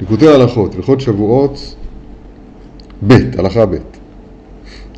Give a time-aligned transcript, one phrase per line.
[0.00, 1.74] ליקוטי הלכות, הלכות שבועות
[3.06, 3.76] ב', הלכה ב'.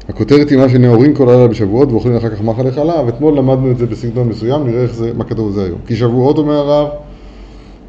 [0.08, 3.78] הכותרת היא מה שנאורים כל הלילה בשבועות ואוכלים אחר כך מחל לחלב, אתמול למדנו את
[3.78, 5.78] זה בסגנון מסוים, נראה איך זה, מה כתוב בזה היום.
[5.86, 6.88] כי שבועות, אומר הרב,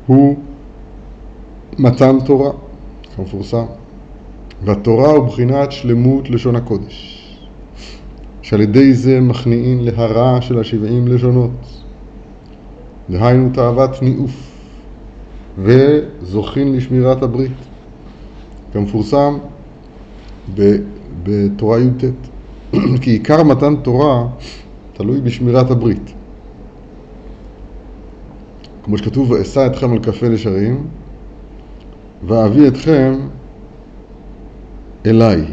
[0.08, 0.36] הוא
[1.80, 2.52] מתן תורה,
[3.16, 3.66] כמפורסם,
[4.64, 7.28] והתורה הוא בחינת שלמות לשון הקודש,
[8.42, 11.52] שעל ידי זה מכניעין להרע של השבעים לשונות,
[13.10, 14.53] דהיינו תאוות ניאוף,
[15.58, 17.52] וזוכין לשמירת הברית,
[18.74, 19.38] כמפורסם
[21.24, 22.04] בתורה י"ט,
[23.02, 24.28] כי עיקר מתן תורה
[24.94, 26.14] תלוי בשמירת הברית.
[28.84, 30.88] כמו שכתוב, ואשא אתכם על קפה לשרים,
[32.28, 33.14] ואביא אתכם
[35.06, 35.46] אליי.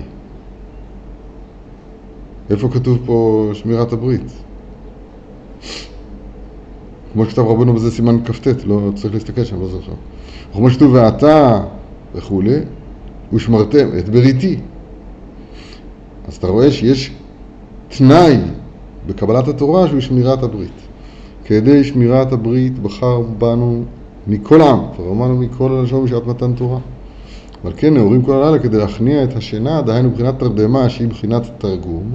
[2.51, 4.43] איפה כתוב פה שמירת הברית?
[7.13, 9.93] כמו שכתב רבנו בזה סימן כ"ט, לא צריך להסתכל שם, לא זוכר.
[10.53, 11.61] כמו שכתוב, ואתה
[12.15, 12.59] וכולי,
[13.33, 14.57] ושמרתם את בריתי.
[16.29, 17.13] אז אתה רואה שיש
[17.89, 18.37] תנאי
[19.07, 20.81] בקבלת התורה שהוא שמירת הברית.
[21.45, 23.85] כדי שמירת הברית בחר בנו
[24.27, 26.79] מכל העם, כבר אמרנו מכל הלשון בשעת מתן תורה.
[27.65, 32.11] אבל כן נאורים כל הלילה כדי להכניע את השינה, דהיינו בחינת תרדמה שהיא בחינת תרגום,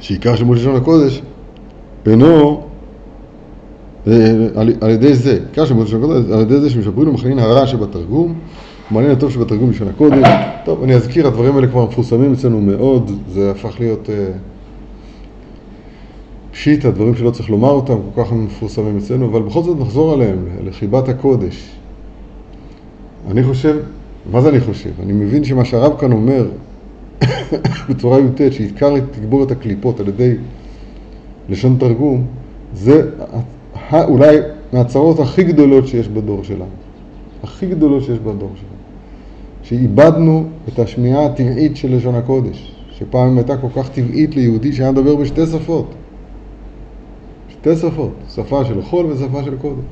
[0.00, 1.22] שעיקר של לשון הקודש
[2.06, 2.62] אינו
[4.06, 4.12] אה,
[4.80, 8.34] על, ידי זה, עיקר של לשון הקודש על ידי זה שמשפרים ומכניעים הרע שבתרגום
[8.90, 10.28] מעניין הטוב שבתרגום לשון הקודש.
[10.64, 14.10] טוב, אני אזכיר, הדברים האלה כבר מפורסמים אצלנו מאוד, זה הפך להיות uh,
[16.52, 20.46] פשיטה, דברים שלא צריך לומר אותם, כל כך מפורסמים אצלנו, אבל בכל זאת נחזור עליהם,
[20.64, 21.70] לחיבת הקודש.
[23.30, 23.76] אני חושב,
[24.32, 24.90] מה זה אני חושב?
[25.02, 26.46] אני מבין שמה שהרב כאן אומר
[27.88, 30.34] בצורה י"ט, שעיקר תגבור את הקליפות על ידי
[31.48, 32.24] לשון תרגום,
[32.74, 33.10] זה
[33.92, 34.36] אולי
[34.72, 36.64] מהצרות הכי גדולות שיש בדור שלנו.
[37.42, 38.82] הכי גדולות שיש בדור שלנו.
[39.62, 45.16] שאיבדנו את השמיעה הטבעית של לשון הקודש, שפעם הייתה כל כך טבעית ליהודי שהיה מדבר
[45.16, 45.94] בשתי שפות.
[47.48, 49.84] שתי שפות, שפה של חול ושפה של קודש.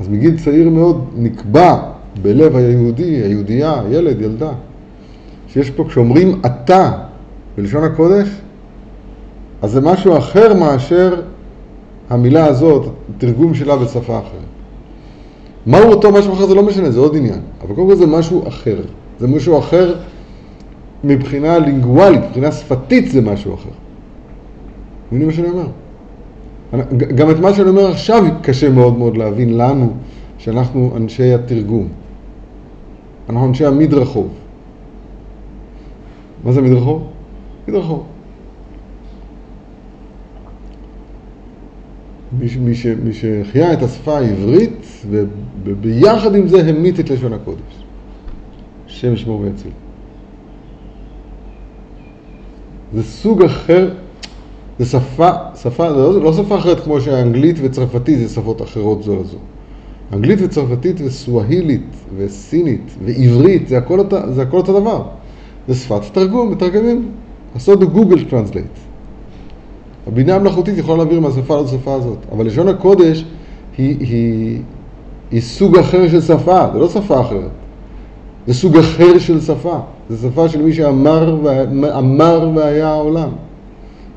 [0.00, 1.80] אז מגיל צעיר מאוד נקבע
[2.22, 4.52] בלב היהודי, היהודייה, ילד, ילדה,
[5.48, 6.92] שיש פה, כשאומרים אתה
[7.56, 8.28] בלשון הקודש,
[9.62, 11.22] אז זה משהו אחר מאשר
[12.10, 12.86] המילה הזאת,
[13.18, 14.48] תרגום שלה בשפה אחרת.
[15.66, 17.40] מהו אותו משהו אחר זה לא משנה, זה עוד עניין.
[17.62, 18.80] אבל קודם כל זה משהו אחר.
[19.18, 19.94] זה משהו אחר
[21.04, 23.70] מבחינה לינגואלית, מבחינה שפתית זה משהו אחר.
[25.08, 25.66] מבינים מה שאני אומר?
[27.14, 29.92] גם את מה שאני אומר עכשיו קשה מאוד מאוד להבין לנו,
[30.38, 31.88] שאנחנו אנשי התרגום.
[33.30, 34.28] אנחנו אנשי המדרחוב.
[36.44, 37.02] מה זה מדרחוב?
[37.68, 38.02] מדרחוב.
[42.32, 44.86] מי, ש, מי שהחיה את השפה העברית
[45.64, 47.84] וביחד עם זה המית את לשון הקודש.
[48.86, 49.70] השם ישמור ויציל.
[52.94, 53.94] זה סוג אחר,
[54.78, 55.30] זה שפה,
[55.62, 59.38] שפה, זה לא, לא שפה אחרת כמו שהאנגלית וצרפתית זה שפות אחרות זו לזו.
[60.12, 61.86] אנגלית וצרפתית וסואהילית
[62.16, 64.00] וסינית ועברית זה הכל,
[64.34, 65.04] זה הכל אותו דבר.
[65.68, 67.10] זה שפת תרגום, מתרגמים.
[67.54, 68.87] לעשות ב Google Translate.
[70.08, 73.24] הבינה המלאכותית יכולה להעביר מהשפה לשפה הזאת, אבל לשון הקודש
[73.78, 74.60] היא, היא,
[75.30, 77.50] היא סוג אחר של שפה, זה לא שפה אחרת.
[78.46, 79.78] זה סוג אחר של שפה.
[80.10, 81.38] זה שפה של מי שאמר
[81.98, 83.28] אמר והיה העולם.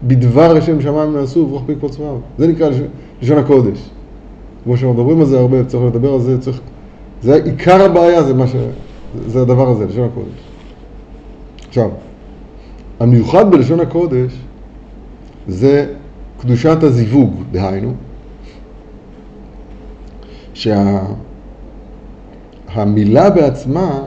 [0.04, 2.18] בדבר השם שמיים נעשו וברוך פי קוצמיו.
[2.38, 2.88] זה נקרא לשון,
[3.22, 3.90] לשון הקודש.
[4.64, 6.60] כמו שמדברים על זה הרבה, צריך לדבר על זה, צריך...
[7.22, 8.56] זה עיקר הבעיה, זה מה ש...
[9.28, 10.40] זה הדבר הזה, לשון הקודש.
[11.68, 11.90] עכשיו,
[13.00, 14.32] המיוחד בלשון הקודש
[15.48, 15.94] זה
[16.40, 17.94] קדושת הזיווג, דהיינו,
[20.54, 20.86] שהמילה
[23.24, 23.30] שה...
[23.30, 24.04] בעצמה,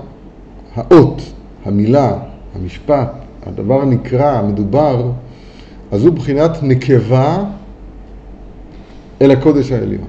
[0.74, 1.22] האות,
[1.64, 2.18] המילה,
[2.54, 3.12] המשפט,
[3.46, 5.10] הדבר הנקרא, המדובר,
[5.92, 7.44] אז הוא בחינת נקבה
[9.22, 10.08] אל הקודש העליון.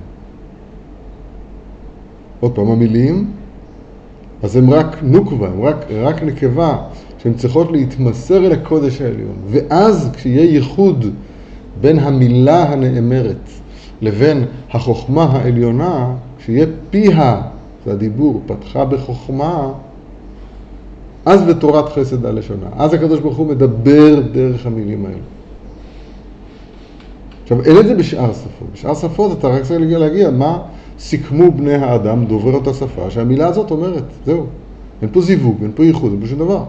[2.40, 3.32] עוד פעם, המילים,
[4.44, 6.78] אז הם רק נוקבה, הם רק, רק נקבה
[7.26, 9.36] שהן צריכות להתמסר אל הקודש העליון.
[9.48, 11.06] ואז כשיהיה ייחוד
[11.82, 13.50] בין המילה הנאמרת
[14.02, 17.42] לבין החוכמה העליונה, כשיהיה פיה,
[17.86, 19.72] זה הדיבור, פתחה בחוכמה,
[21.26, 22.68] אז בתורת חסד הלשונה.
[22.76, 25.18] אז הקדוש ברוך הוא מדבר דרך המילים האלה.
[27.44, 28.68] עכשיו, אין את זה בשאר שפות.
[28.74, 30.60] בשאר שפות אתה רק צריך להגיע, מה
[31.00, 34.46] סיכמו בני האדם דובר אותה שפה שהמילה הזאת אומרת, זהו.
[35.02, 36.64] אין פה זיווג, אין פה ייחוד, אין פה שום דבר.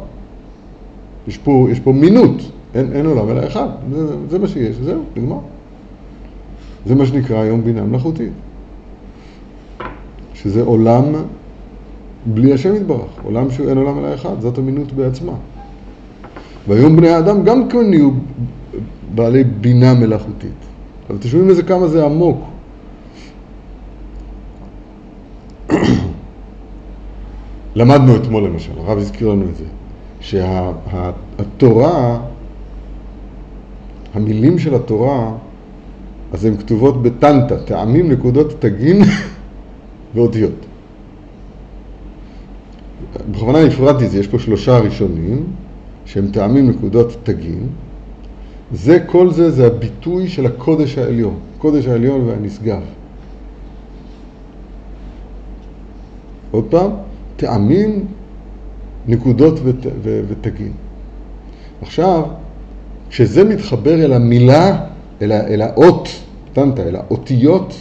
[1.29, 5.03] יש פה, יש פה מינות, אין, אין עולם אלא אחד, זה, זה מה שיש, זהו,
[5.17, 5.39] נגמר.
[6.87, 8.33] זה מה שנקרא היום בינה מלאכותית.
[10.35, 11.05] שזה עולם
[12.27, 15.33] בלי השם יתברך, עולם שאין עולם אלא אחד, זאת אמינות בעצמה.
[16.69, 18.11] והיום בני האדם גם כן נהיו
[19.15, 20.51] בעלי בינה מלאכותית.
[21.09, 22.41] אבל אתם שומעים כמה זה עמוק.
[27.77, 29.65] למדנו אתמול למשל, הרב הזכיר לנו את זה,
[30.21, 32.21] שהתורה,
[34.15, 35.33] המילים של התורה,
[36.33, 39.03] אז הן כתובות בטנטה, טעמים, נקודות, תגין
[40.15, 40.67] ואותיות.
[43.31, 45.47] בכוונה הפרדתי את זה, יש פה שלושה ראשונים,
[46.05, 47.67] שהם טעמים, נקודות, תגין.
[48.73, 52.81] זה, כל זה, זה הביטוי של הקודש העליון, קודש העליון והנשגב.
[56.51, 56.91] עוד פעם,
[57.37, 58.07] טעמים,
[59.09, 60.73] נקודות ות, ו, ותגין.
[61.83, 62.23] עכשיו,
[63.11, 64.79] כשזה מתחבר אל המילה,
[65.23, 66.09] אל, אל האות,
[66.53, 67.75] טנטה, אל האותיות,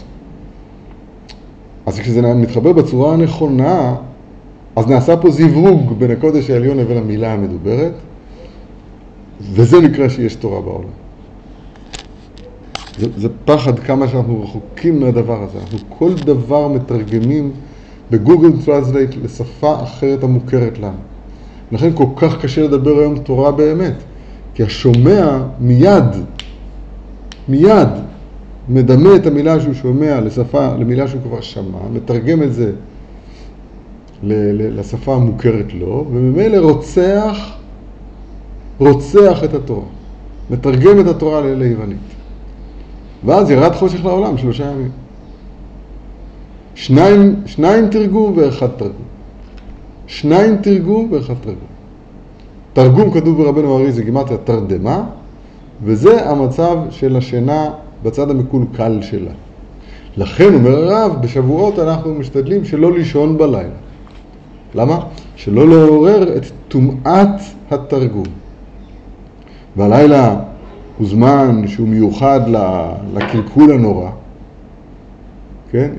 [1.86, 3.96] אז כשזה מתחבר בצורה הנכונה,
[4.76, 7.94] אז נעשה פה זיווג בין הקודש העליון לבין המילה המדוברת,
[9.42, 10.90] וזה נקרא שיש תורה בעולם.
[12.98, 15.60] זה, זה פחד כמה שאנחנו רחוקים מהדבר הזה.
[15.60, 17.52] אנחנו כל דבר מתרגמים
[18.12, 21.15] ב Google Translate לשפה אחרת המוכרת לנו.
[21.72, 23.94] לכן כל כך קשה לדבר היום תורה באמת,
[24.54, 26.06] כי השומע מיד,
[27.48, 27.90] מיד
[28.70, 32.72] מדמה את המילה שהוא שומע לשפה, למילה שהוא כבר שמע, מתרגם את זה
[34.24, 37.38] לשפה המוכרת לו, וממילא רוצח,
[38.78, 39.86] רוצח את התורה,
[40.50, 41.98] מתרגם את התורה ליוונית.
[43.26, 44.92] ואז ירד חושך לעולם שלושה ימים.
[46.76, 49.05] שניים, שניים תרגום ואחד תרגום.
[50.08, 51.76] שניים תרגום ואחד תרגום.
[52.74, 55.04] תרגום כתוב ברבנו ארי זה גימטריה תרדמה,
[55.84, 57.70] וזה המצב של השינה
[58.04, 59.32] בצד המקולקל שלה.
[60.18, 63.70] לכן, אומר הרב, בשבועות אנחנו משתדלים שלא לישון בלילה.
[64.76, 65.00] למה?
[65.36, 67.40] שלא לעורר את טומאת
[67.72, 68.26] התרגום.
[69.78, 70.40] והלילה
[70.98, 72.42] הוא זמן שהוא מיוחד
[73.14, 74.10] לקלקול הנורא,
[75.72, 75.92] כן?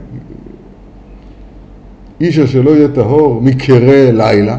[2.21, 4.59] איש אשר לא יהיה טהור מקרה לילה.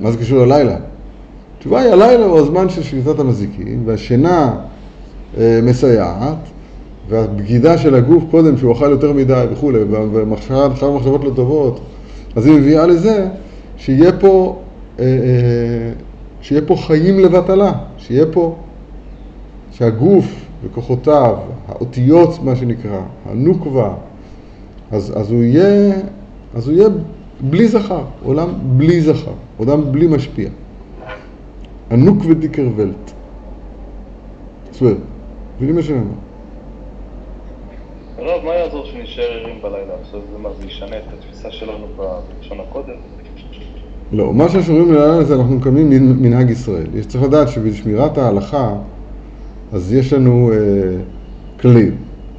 [0.00, 0.76] מה זה קשור ללילה?
[1.56, 4.54] התשובה היא, הלילה הוא הזמן של שביתת המזיקים, והשינה
[5.38, 6.36] אה, מסייעת,
[7.08, 11.80] והבגידה של הגוף קודם, שהוא אכל יותר מדי וכולי, ומחשבה מחשבות לא טובות,
[12.36, 13.28] אז היא מביאה לזה
[13.76, 14.56] שיהיה פה,
[14.98, 15.92] אה, אה,
[16.40, 18.56] שיהיה פה חיים לבטלה, שיהיה פה,
[19.70, 20.26] שהגוף
[20.64, 21.36] וכוחותיו,
[21.68, 23.94] האותיות מה שנקרא, הנוקבה,
[24.90, 25.92] אז, אז הוא יהיה,
[26.54, 26.88] אז הוא יהיה
[27.40, 30.48] בלי זכר, עולם בלי זכר, עולם בלי משפיע.
[31.90, 33.12] ענוק ודיקר ולט.
[34.72, 34.94] סוור,
[35.56, 36.10] מבינים מה שאני אומר?
[38.18, 39.92] הרב, מה יעזור שנשאר ערים בלילה?
[40.02, 42.94] עכשיו זה מה, זה ישנה את התפיסה שלנו בלשון הקודם?
[44.12, 46.86] לא, מה שאומרים ללילה זה אנחנו מקיימים מנהג ישראל.
[46.94, 48.74] יש צריך לדעת שבשמירת ההלכה,
[49.72, 50.56] אז יש לנו אה,
[51.60, 51.96] כללים.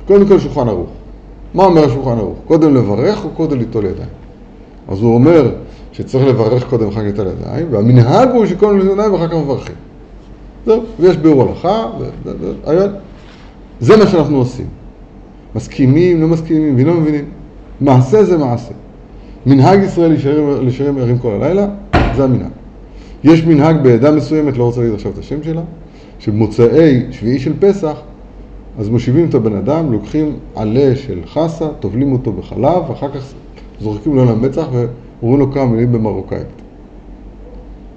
[0.08, 0.90] קודם כל שולחן ערוך.
[1.54, 2.38] מה אומר השולחן ערוך?
[2.46, 4.10] קודם לברך או קודם ליטול ידיים?
[4.88, 5.51] אז הוא אומר
[5.92, 9.75] שצריך לברך קודם ואחר כך ליטול ידיים, והמנהג הוא שקודם ליטול ידיים ואחר כך מברכים.
[10.66, 12.06] זהו, ויש ביאור הלכה, ו...
[13.80, 14.66] זה מה שאנחנו עושים.
[15.56, 17.25] מסכימים, לא מסכימים, ולא מבינים.
[17.81, 18.74] מעשה זה מעשה.
[19.45, 20.12] מנהג ישראל
[20.62, 21.68] להישאר ערים כל הלילה,
[22.16, 22.52] זה המנהג.
[23.24, 25.62] יש מנהג בעדה מסוימת, לא רוצה להגיד עכשיו את השם שלה,
[26.19, 27.94] שבמוצאי שביעי של פסח,
[28.78, 33.33] אז מושיבים את הבן אדם, לוקחים עלה של חסה, טובלים אותו בחלב, ואחר כך
[33.81, 36.47] זורקים לו למצח ואומרים לו כמה מילים במרוקאית.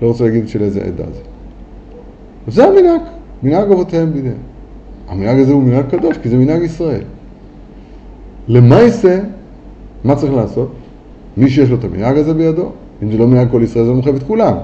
[0.02, 1.20] לא רוצה להגיד של איזה עדה זה.
[2.48, 3.00] וזה המנהג,
[3.42, 4.36] מנהג אבותיהם בידיהם.
[5.08, 7.02] המנהג הזה הוא מנהג קדוש, כי זה מנהג ישראל.
[8.48, 9.18] למעשה,
[10.04, 10.72] מה צריך לעשות?
[11.36, 12.70] מי שיש לו את המנהג הזה בידו,
[13.02, 14.54] אם זה לא מנהג כל ישראל זה מחייב את כולם.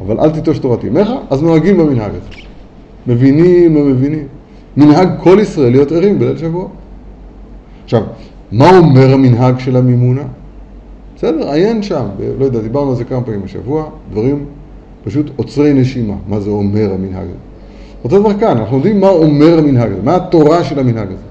[0.00, 2.42] אבל אל תיטוש תורת ימיך, אז נוהגים במנהג הזה.
[3.06, 4.26] מבינים, לא מבינים.
[4.76, 6.68] מנהג כל ישראל להיות ערים בליל שבוע.
[7.84, 8.02] עכשיו,
[8.52, 10.22] מה אומר המנהג של המימונה?
[11.16, 12.06] בסדר, עיין שם,
[12.38, 14.44] לא יודע, דיברנו על זה כמה פעמים בשבוע, דברים
[15.04, 17.50] פשוט עוצרי נשימה, מה זה אומר המנהג הזה.
[18.04, 21.22] אותו דבר כאן, אנחנו יודעים מה אומר המנהג הזה, מה התורה של המנהג הזה.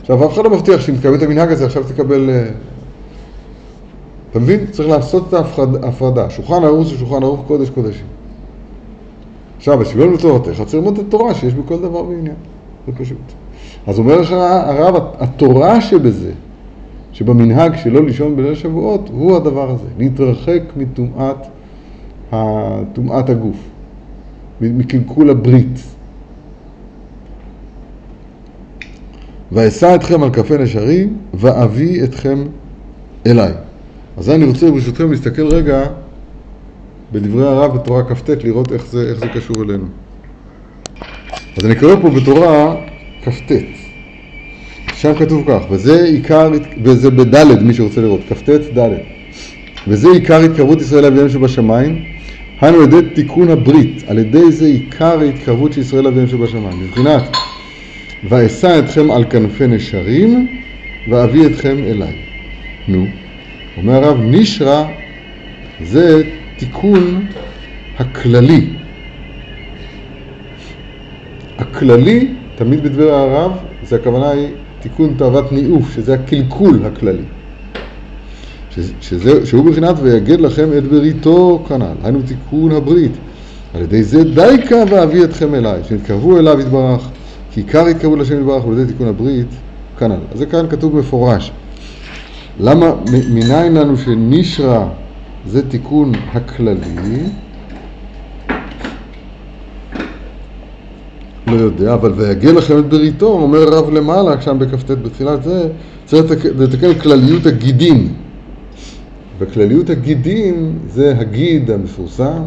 [0.00, 2.30] עכשיו, אף אחד לא מבטיח שאם תקבל את המנהג הזה, עכשיו תקבל...
[2.30, 2.44] אה,
[4.30, 4.66] אתה מבין?
[4.70, 5.34] צריך לעשות את
[5.82, 6.30] ההפרדה.
[6.30, 8.06] שולחן ערוך זה שולחן ערוך קודש קודשים.
[9.56, 12.34] עכשיו, השוויון בתורתך, צריך ללמוד את התורה שיש בכל דבר ועניין.
[12.86, 13.18] זה פשוט.
[13.86, 16.32] אז אומר לך הרב, התורה שבזה,
[17.12, 21.36] שבמנהג שלא לישון בליל שבועות, הוא הדבר הזה, להתרחק מטומאת
[22.92, 23.56] טומאת הגוף,
[24.60, 25.78] מקלקול הברית.
[29.52, 32.44] ואשא אתכם על כפי נשרים, ואביא אתכם
[33.26, 33.52] אליי.
[34.16, 35.82] אז אני רוצה ברשותכם להסתכל רגע
[37.12, 39.84] בדברי הרב בתורה כ"ט, לראות איך זה, איך זה קשור אלינו.
[41.56, 42.76] אז אני קורא פה בתורה
[43.24, 43.52] כ"ט,
[44.94, 46.50] שם כתוב כך, וזה עיקר,
[46.82, 48.88] וזה בד' מי שרוצה לראות, כ"ט ד',
[49.88, 52.04] וזה עיקר התקרבות ישראל לאביהם שבשמיים,
[52.60, 57.36] היינו על ידי תיקון הברית, על ידי זה עיקר ההתקרבות של ישראל לאביהם שבשמיים, מבחינת
[58.28, 60.46] ואשא אתכם על כנפי נשרים
[61.08, 62.12] ואביא אתכם אליי.
[62.88, 63.06] נו,
[63.76, 64.88] אומר הרב, נשרה
[65.84, 66.22] זה
[66.56, 67.26] תיקון
[67.98, 68.73] הכללי.
[71.74, 73.52] הכללי, תמיד בדבר הרב,
[73.82, 74.48] זה הכוונה היא
[74.80, 77.22] תיקון תאוות ניאוף, שזה הקלקול הכללי.
[79.00, 83.12] שזה, שהוא בחינת ויגד לכם את בריתו כנ"ל, היינו תיקון הברית.
[83.74, 87.08] על ידי זה דייקה ואביא אתכם אליי, שנתקרבו אליו יתברך,
[87.52, 89.48] כי עיקר יתקרבו לשם יתברך על ידי תיקון הברית
[89.98, 90.18] כנ"ל.
[90.32, 91.52] אז זה כאן כתוב מפורש.
[92.60, 92.92] למה,
[93.30, 94.88] מניין לנו שנשרה
[95.46, 97.20] זה תיקון הכללי?
[101.46, 105.68] לא יודע, אבל ויגל לכם את בריתו, אומר הרב למעלה, שם בכ"ט בתחילת זה,
[106.04, 108.08] צריך לתקן כלליות הגידים.
[109.38, 112.42] וכלליות הגידים זה הגיד המפורסם,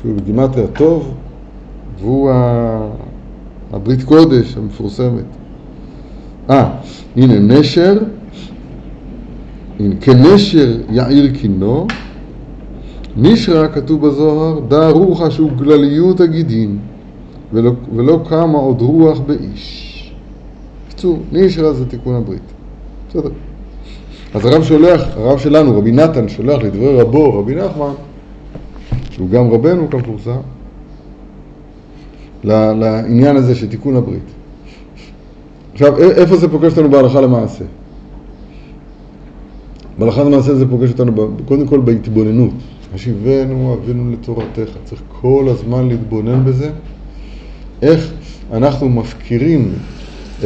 [0.00, 1.14] שהוא בגימטריה טוב,
[2.00, 2.30] והוא
[3.72, 5.24] הברית קודש המפורסמת.
[6.50, 6.70] אה,
[7.16, 7.98] הנה נשר,
[9.80, 11.86] הנה כנשר יעיר קינו,
[13.16, 16.78] נשרה כתוב בזוהר, דא רוחה שהוא גלליות הגידים,
[17.52, 20.12] ולא, ולא קמה עוד רוח באיש.
[20.86, 22.42] בקיצור, נשרה זה תיקון הברית.
[23.08, 23.30] בסדר.
[24.34, 27.92] אז הרב שולח, הרב שלנו, רבי נתן, שולח לדברי רבו, רבי נחמן,
[29.10, 30.40] שהוא גם רבנו כמפורסם,
[32.44, 34.22] לעניין הזה של תיקון הברית.
[35.72, 37.64] עכשיו, איפה זה פוגש אותנו בהלכה למעשה?
[39.98, 41.12] בהלכה למעשה זה פוגש אותנו
[41.48, 42.54] קודם כל בהתבוננות.
[42.94, 44.70] השיבנו אבינו לתורתך.
[44.84, 46.70] צריך כל הזמן להתבונן בזה.
[47.82, 48.12] איך
[48.52, 49.72] אנחנו מפקירים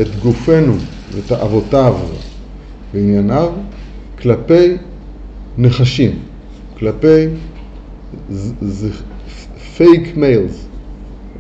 [0.01, 0.75] את גופנו
[1.13, 1.95] ואת אבותיו
[2.95, 3.53] וענייניו
[4.19, 4.77] כלפי
[5.59, 6.19] נחשים,
[6.79, 7.27] כלפי
[9.77, 10.67] פייק מיילס,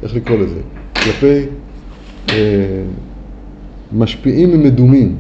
[0.03, 0.61] איך לקרוא לזה?
[0.95, 1.41] כלפי
[2.31, 2.35] אה,
[3.93, 5.17] משפיעים ומדומים,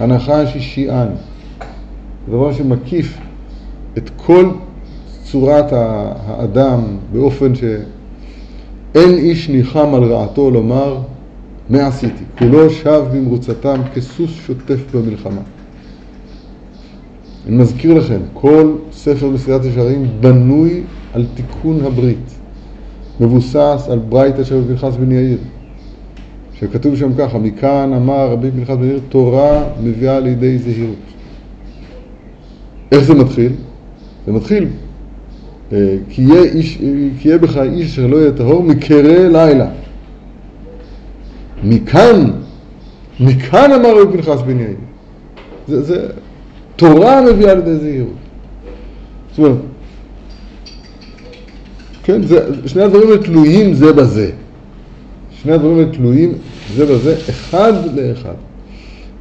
[0.00, 1.08] הנחש אישיען,
[2.28, 3.18] דבר שמקיף
[3.98, 4.50] את כל
[5.24, 6.80] צורת האדם
[7.12, 7.54] באופן
[8.94, 10.98] שאין איש ניחם על רעתו לומר
[11.70, 15.40] מה עשיתי, כולו שב במרוצתם כסוס שוטף במלחמה.
[17.46, 20.82] אני מזכיר לכם, כל ספר מסילת ישרים בנוי
[21.14, 22.34] על תיקון הברית,
[23.20, 25.38] מבוסס על ברייתא של פנחס בן יאיר,
[26.54, 30.96] שכתוב שם ככה, מכאן אמר רבי פנחס בן יאיר, תורה מביאה לידי זהירות.
[32.92, 33.52] איך זה מתחיל?
[34.26, 34.68] זה מתחיל,
[35.70, 36.78] כי יהיה, איש,
[37.20, 39.66] כי יהיה בך איש אשר לא יהיה טהור מקרה לילה.
[41.64, 42.30] מכאן,
[43.20, 44.76] מכאן אמר רבי פנחס בן יאיר.
[45.68, 46.08] זה, זה,
[46.76, 48.12] תורה מביאה לידי זהירות.
[49.30, 49.58] זאת אומרת,
[52.02, 54.30] כן, זה, שני הדברים האלה תלויים זה בזה.
[55.42, 56.32] שני הדברים האלה תלויים
[56.76, 58.34] זה בזה, אחד לאחד.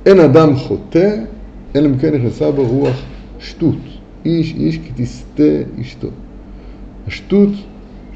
[0.06, 1.16] אין אדם חוטא,
[1.76, 3.02] אלא אם כן נכנסה בו רוח
[3.40, 3.76] שטות.
[4.26, 5.44] איש איש כי תסטה
[5.82, 6.08] אשתו.
[7.08, 7.50] השטות,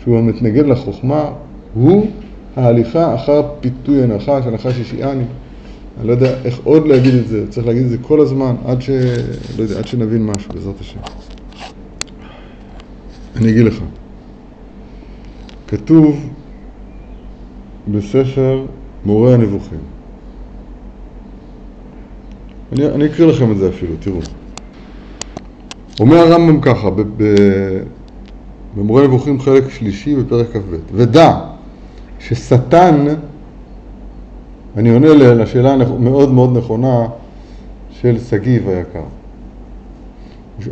[0.03, 1.29] שהוא המתנגד לחוכמה,
[1.73, 2.07] הוא
[2.55, 5.23] ההליכה אחר פיתוי הנחש, הנחש ישיעני.
[5.99, 8.81] אני לא יודע איך עוד להגיד את זה, צריך להגיד את זה כל הזמן, עד,
[8.81, 8.89] ש...
[9.57, 10.99] לא יודע, עד שנבין משהו, בעזרת השם.
[13.35, 13.83] אני אגיד לך.
[15.67, 16.29] כתוב
[17.87, 18.65] בספר
[19.05, 19.79] מורה הנבוכים.
[22.71, 24.19] אני, אני אקריא לכם את זה אפילו, תראו.
[25.99, 26.89] אומר הרמב"ם ככה,
[28.75, 31.39] במורה נבוכים חלק שלישי בפרק כ"ב, ודע
[32.19, 33.05] ששטן
[34.77, 37.07] אני עונה לשאלה מאוד מאוד נכונה
[37.89, 39.03] של שגיב היקר.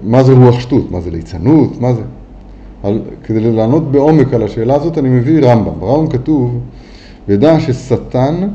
[0.03, 0.91] מה זה רוח שטות?
[0.91, 1.81] מה זה ליצנות?
[1.81, 2.01] מה זה?
[2.83, 5.79] על, כדי לענות בעומק על השאלה הזאת אני מביא רמב"ם.
[5.79, 6.59] ברמב"ם כתוב,
[7.27, 8.49] ידע ששטן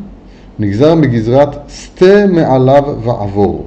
[0.58, 3.64] נגזר מגזרת סטה מעליו ועבור.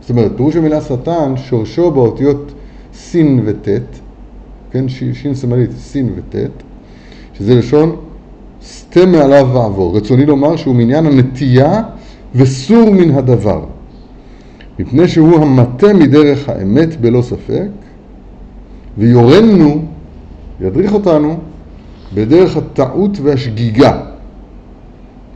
[0.00, 2.52] זאת אומרת, פירוש המילה שטן, שורשו באותיות
[2.94, 4.00] סין וטית,
[4.70, 6.62] כן, שין סמלית, סין וטית,
[7.34, 7.96] שזה לשון
[8.62, 9.96] סטה מעליו ועבור.
[9.96, 11.82] רצוני לומר שהוא מעניין הנטייה
[12.34, 13.64] וסור מן הדבר.
[14.78, 17.68] מפני שהוא המטה מדרך האמת בלא ספק,
[18.98, 19.84] ויורנו,
[20.60, 21.36] ידריך אותנו,
[22.14, 24.00] בדרך הטעות והשגיגה.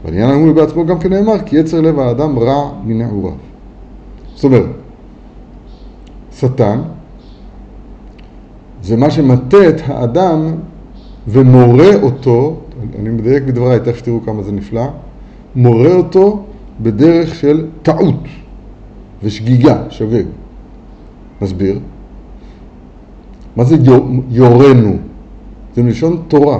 [0.05, 3.33] בעניין האמור בעצמו גם כן נאמר, כי יצר לב האדם רע מנעוריו.
[4.35, 4.65] זאת אומרת,
[6.39, 6.81] שטן,
[8.83, 10.55] זה מה שמטה את האדם
[11.27, 12.59] ומורה אותו,
[12.99, 14.87] אני מדייק בדבריי, תכף תראו כמה זה נפלא,
[15.55, 16.43] מורה אותו
[16.81, 18.23] בדרך של טעות
[19.23, 20.23] ושגיגה, שוגג.
[21.41, 21.79] מסביר.
[23.55, 23.75] מה זה
[24.29, 24.97] יורנו?
[25.75, 26.59] זה מלשון תורה.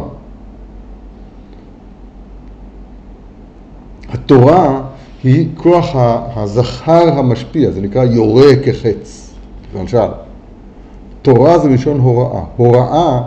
[4.10, 4.82] התורה
[5.24, 5.96] היא כוח
[6.36, 9.34] הזכר המשפיע, זה נקרא יורה כחץ,
[9.76, 9.98] למשל.
[11.24, 12.42] תורה זה מלשון הוראה.
[12.58, 13.22] הוראה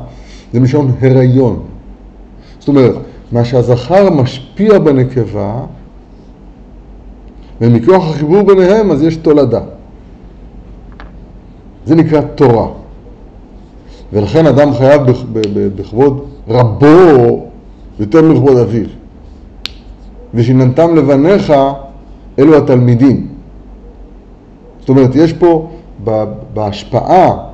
[0.53, 1.63] זה מלשון הריון.
[2.59, 2.95] זאת אומרת,
[3.33, 5.55] מה שהזכר משפיע בנקבה,
[7.61, 9.61] ומכוח החיבור ביניהם אז יש תולדה.
[11.87, 12.69] זה נקרא תורה.
[14.13, 15.03] ולכן אדם חייב
[15.77, 17.47] בכבוד רבו
[18.01, 18.87] יותר מכבוד אביו.
[20.35, 21.53] ושיננתם לבניך
[22.39, 23.29] אלו התלמידים.
[24.81, 25.69] זאת אומרת, יש פה
[26.55, 27.47] בהשפעה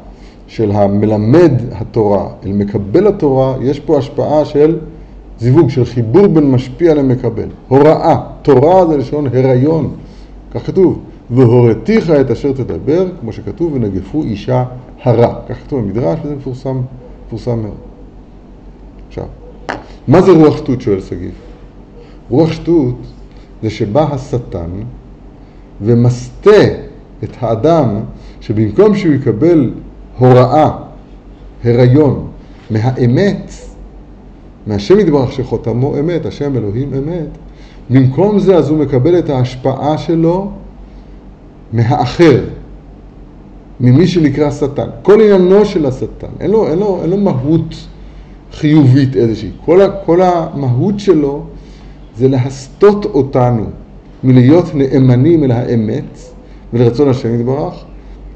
[0.52, 4.78] של המלמד התורה אל מקבל התורה, יש פה השפעה של
[5.38, 7.48] זיווג, של חיבור בין משפיע למקבל.
[7.68, 9.90] הוראה, תורה זה לשון הריון,
[10.54, 10.98] כך כתוב.
[11.30, 14.64] והורתיך את אשר תדבר, כמו שכתוב, ונגפו אישה
[15.02, 15.34] הרע.
[15.48, 16.80] כך כתוב במדרש, וזה מפורסם,
[17.26, 17.80] מפורסם מאוד.
[19.08, 19.26] עכשיו,
[20.08, 21.32] מה זה רוח שטות, שואל שגיב?
[22.30, 22.96] רוח שטות
[23.62, 24.70] זה שבא השטן
[25.80, 26.64] ומסטה
[27.24, 28.00] את האדם
[28.40, 29.70] שבמקום שהוא יקבל
[30.18, 30.70] הוראה,
[31.64, 32.26] הריון,
[32.70, 33.52] מהאמת,
[34.66, 37.28] מהשם יתברך שחותמו אמת, השם אלוהים אמת,
[37.90, 40.50] במקום זה אז הוא מקבל את ההשפעה שלו
[41.72, 42.44] מהאחר,
[43.80, 44.88] ממי שנקרא שטן.
[45.02, 47.74] כל עניינו של השטן, אין לו, אין לו, אין לו מהות
[48.52, 49.50] חיובית איזושהי.
[49.64, 51.42] כל, כל המהות שלו
[52.16, 53.64] זה להסטות אותנו
[54.24, 56.18] מלהיות נאמנים אל האמת
[56.72, 57.84] ולרצון השם יתברך,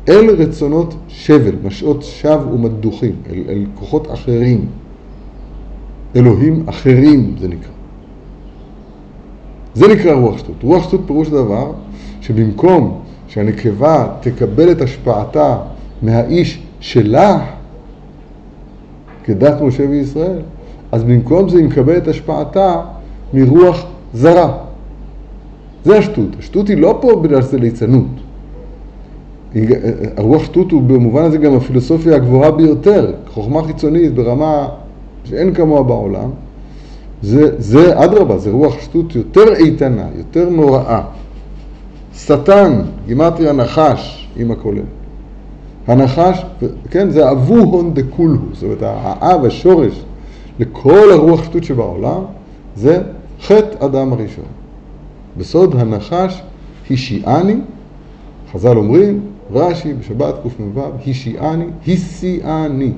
[0.08, 4.66] אל רצונות שבל, משעות שווא ומדוחים, אל, אל כוחות אחרים,
[6.16, 7.70] אלוהים אחרים זה נקרא.
[9.74, 10.62] זה נקרא רוח שטות.
[10.62, 11.72] רוח שטות פירוש הדבר
[12.20, 15.58] שבמקום שהנקבה תקבל את השפעתה
[16.02, 17.46] מהאיש שלה,
[19.24, 20.40] כדת משה וישראל,
[20.92, 22.80] אז במקום זה היא מקבלת השפעתה
[23.34, 24.58] מרוח זרה.
[25.84, 26.28] זה השטות.
[26.38, 28.25] השטות היא לא פה בגלל שזה ליצנות.
[30.16, 34.68] הרוח שטות הוא במובן הזה גם הפילוסופיה הגבוהה ביותר, חוכמה חיצונית ברמה
[35.24, 36.30] שאין כמוה בעולם.
[37.58, 41.02] זה אדרבה, זה רוח שטות יותר איתנה, יותר נוראה.
[42.14, 44.82] שטן, גימטריה נחש עם הכולל.
[45.86, 46.44] הנחש,
[46.90, 50.04] כן, זה אבו הון דקולהו, זאת אומרת האב, השורש
[50.58, 52.22] לכל הרוח שטות שבעולם,
[52.76, 53.02] זה
[53.42, 54.44] חטא אדם הראשון.
[55.36, 56.42] בסוד הנחש
[56.88, 57.56] הישיעני,
[58.52, 59.20] חז"ל אומרים,
[59.52, 62.92] רש"י בשבת קמ"ו, הישיעני, היסיעני,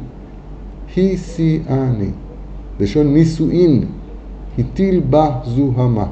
[0.96, 2.10] היסיעני,
[2.80, 3.84] לשון נישואין,
[4.58, 6.06] הטיל בה זוהמה.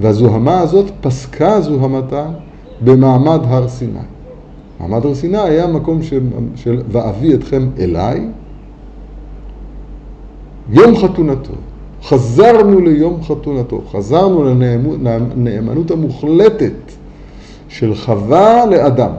[0.00, 2.26] והזוהמה הזאת פסקה זוהמתה
[2.84, 3.98] במעמד הר סיני.
[4.80, 6.22] מעמד הר סיני היה מקום של,
[6.56, 8.28] של ואביא אתכם אליי,
[10.70, 11.52] יום חתונתו.
[12.02, 14.44] חזרנו ליום חתונתו, חזרנו
[15.02, 16.72] לנאמנות המוחלטת
[17.78, 19.10] של חווה לאדם,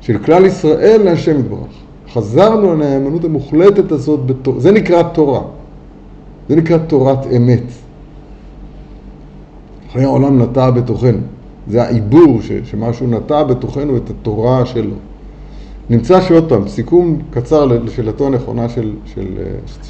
[0.00, 1.72] של כלל ישראל להשם יתברך.
[2.12, 4.60] חזרנו לנאמנות המוחלטת הזאת, בתור...
[4.60, 5.42] זה נקרא תורה,
[6.48, 7.62] זה נקרא תורת אמת.
[9.92, 11.18] חיי העולם נטע בתוכנו,
[11.68, 12.52] זה העיבור ש...
[12.64, 14.94] שמשהו נטע בתוכנו את התורה שלו.
[15.90, 19.26] נמצא שעוד פעם, סיכום קצר לשאלתו הנכונה של, של,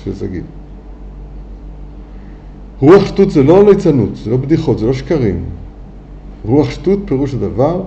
[0.04, 0.44] של שגיב.
[2.80, 5.44] רוח שטות זה לא ליצנות, זה לא בדיחות, זה לא שקרים.
[6.46, 7.82] רוח שטות, פירוש הדבר,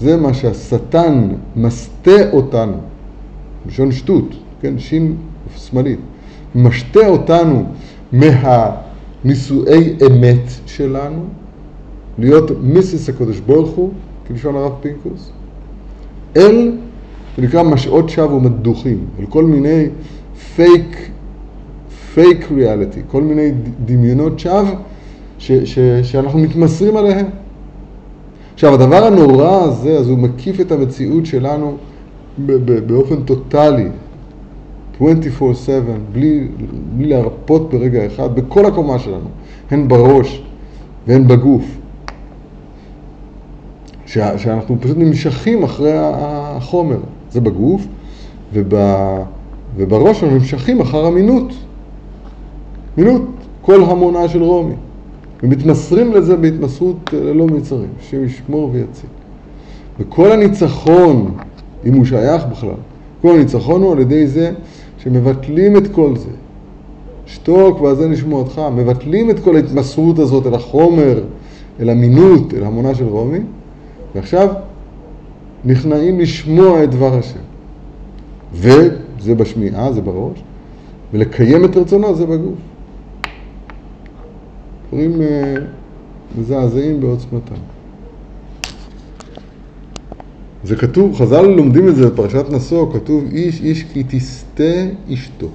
[0.00, 2.76] זה מה שהשטן משטה אותנו,
[3.66, 5.16] לשון שטות, כן, שין
[5.56, 5.98] שמאלית,
[6.54, 7.64] משטה אותנו
[8.12, 11.24] מהנישואי אמת שלנו,
[12.18, 13.08] להיות Mrs.
[13.08, 13.90] הקדוש ברוך הוא,
[14.28, 15.30] כלשון הרב פינקוס,
[16.36, 16.72] אל,
[17.36, 19.86] זה נקרא משאות שווא ומדוחים, אל כל מיני
[20.56, 21.10] fake
[22.14, 23.50] fake reality, כל מיני
[23.84, 24.74] דמיונות שווא
[25.38, 27.26] ש, ש, שאנחנו מתמסרים עליהם.
[28.56, 31.76] עכשיו, הדבר הנורא הזה, אז הוא מקיף את המציאות שלנו
[32.86, 33.88] באופן טוטאלי,
[35.00, 35.04] 24/7,
[36.12, 36.48] בלי,
[36.96, 39.28] בלי להרפות ברגע אחד, בכל הקומה שלנו,
[39.70, 40.42] הן בראש
[41.06, 41.64] והן בגוף.
[44.06, 46.98] ש, שאנחנו פשוט נמשכים אחרי החומר,
[47.30, 47.86] זה בגוף,
[48.52, 48.74] וב,
[49.76, 51.52] ובראש אנחנו נמשכים אחר אמינות.
[52.96, 53.22] מינות,
[53.62, 54.74] כל המונה של רומי.
[55.42, 59.10] ומתמסרים לזה בהתמסרות ללא מצרים, השם ישמור ויציל.
[60.00, 61.34] וכל הניצחון,
[61.84, 62.70] אם הוא שייך בכלל,
[63.22, 64.52] כל הניצחון הוא על ידי זה
[64.98, 66.30] שמבטלים את כל זה.
[67.26, 71.20] שתוק ועזה נשמע אותך, מבטלים את כל ההתמסרות הזאת אל החומר,
[71.80, 73.38] אל המינות, אל המונה של רומי,
[74.14, 74.48] ועכשיו
[75.64, 77.38] נכנעים לשמוע את דבר השם.
[78.52, 80.42] וזה בשמיעה, זה בראש,
[81.12, 82.54] ולקיים את רצונו זה בגוף.
[84.96, 85.54] דברים אה,
[86.38, 87.54] מזעזעים בעוצמתם.
[90.64, 94.72] זה כתוב, חז"ל לומדים את זה בפרשת נשוא, כתוב איש איש כי תסטה
[95.12, 95.48] אשתו.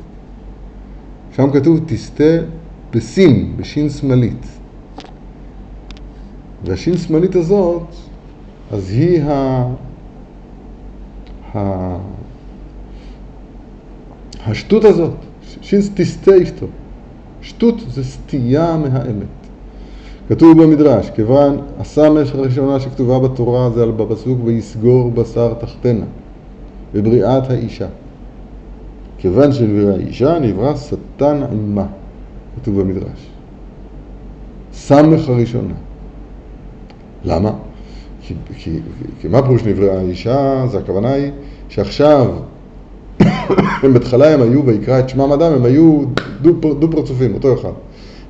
[1.36, 2.23] שם כתוב תסטה
[2.93, 4.45] בסין, בשין שמאלית.
[6.65, 7.84] והשין שמאלית הזאת,
[8.71, 9.67] אז היא ה...
[11.56, 11.97] ה...
[14.45, 15.13] השטות הזאת,
[15.62, 16.67] שין תסטה אשתו.
[17.41, 19.41] שטות זה סטייה מהאמת.
[20.30, 26.06] כתוב במדרש, כיוון הסמך הראשונה שכתובה בתורה זה על בפסוק ויסגור בשר תחתנה,
[26.93, 27.88] בבריאת האישה.
[29.17, 31.86] כיוון שנבראה האישה נברא שטן עמה,
[32.56, 33.30] כתוב במדרש.
[34.73, 35.73] סמך הראשונה.
[37.25, 37.51] למה?
[38.21, 38.80] כי, כי,
[39.19, 40.67] כי מה פירוש נבראה האישה?
[40.67, 41.32] זה הכוונה היא
[41.69, 42.27] שעכשיו,
[43.84, 46.01] הם בהתחלה הם היו, ויקרא את שמם אדם, הם היו
[46.41, 47.71] דו, דו פרצופים, אותו אחד.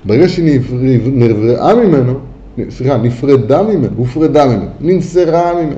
[0.06, 2.14] ברגע שנבראה ממנו,
[2.70, 5.76] סליחה, נפרדה ממנו, הופרדה ממנו, ננסרה ממנו.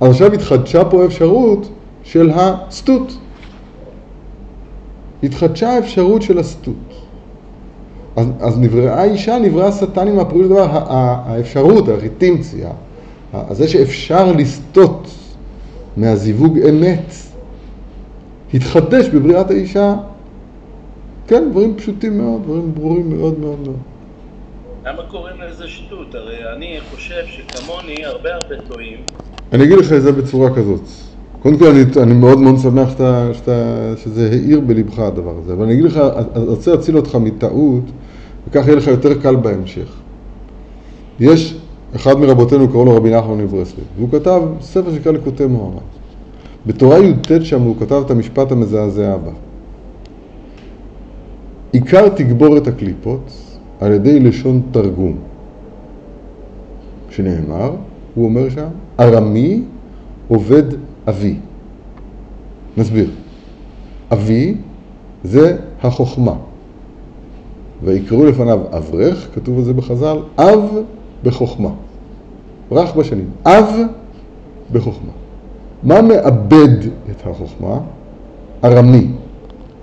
[0.00, 1.68] אז עכשיו התחדשה פה אפשרות
[2.02, 3.18] של הסטות.
[5.22, 6.74] התחדשה האפשרות של הסטות.
[8.16, 12.70] אז, אז נבראה אישה, נבראה שטן עם הפירוש דבר, האפשרות, הריטימציה,
[13.50, 15.08] זה שאפשר לסטות
[15.96, 17.14] מהזיווג אמת,
[18.54, 19.94] התחדש בבריאת האישה
[21.26, 23.76] כן, דברים פשוטים מאוד, דברים ברורים מאוד מאוד מאוד.
[24.86, 26.14] למה קוראים לזה שטות?
[26.14, 28.98] הרי אני חושב שכמוני הרבה הרבה טועים.
[29.52, 30.80] אני אגיד לך את זה בצורה כזאת.
[31.42, 35.64] קודם כל אני, אני מאוד מאוד שמח שאתה, שאתה, שזה האיר בלבך הדבר הזה, אבל
[35.64, 36.00] אני אגיד לך,
[36.36, 37.84] אני רוצה להציל אותך מטעות,
[38.48, 39.88] וכך יהיה לך יותר קל בהמשך.
[41.20, 41.56] יש
[41.96, 45.97] אחד מרבותינו, קראו לו רבי נחמן מברסלב, והוא כתב ספר שנקרא לקוטי מוהר"ן.
[46.68, 49.30] בתורה י"ט שם הוא כתב את המשפט המזעזע הבא.
[51.72, 53.30] עיקר תגבורת הקליפות
[53.80, 55.16] על ידי לשון תרגום,
[57.10, 57.72] שנאמר,
[58.14, 58.68] הוא אומר שם,
[59.00, 59.62] ארמי
[60.28, 60.62] עובד
[61.08, 61.36] אבי.
[62.76, 63.10] נסביר.
[64.12, 64.54] אבי
[65.24, 66.34] זה החוכמה.
[67.84, 70.78] ויקראו לפניו אברך, כתוב על זה בחז"ל, אב
[71.24, 71.70] בחוכמה.
[72.72, 73.30] רך בשנים.
[73.46, 73.70] אב
[74.72, 75.27] בחוכמה.
[75.82, 77.78] מה מאבד את החוכמה?
[78.64, 79.06] ארמי.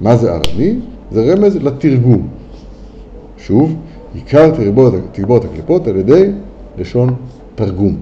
[0.01, 0.79] מה זה ארמי?
[1.11, 2.27] זה רמז לתרגום.
[3.37, 3.75] שוב,
[4.13, 4.51] עיקר
[5.13, 6.31] תגבורת הקליפות על ידי
[6.77, 7.13] לשון
[7.55, 7.95] תרגום.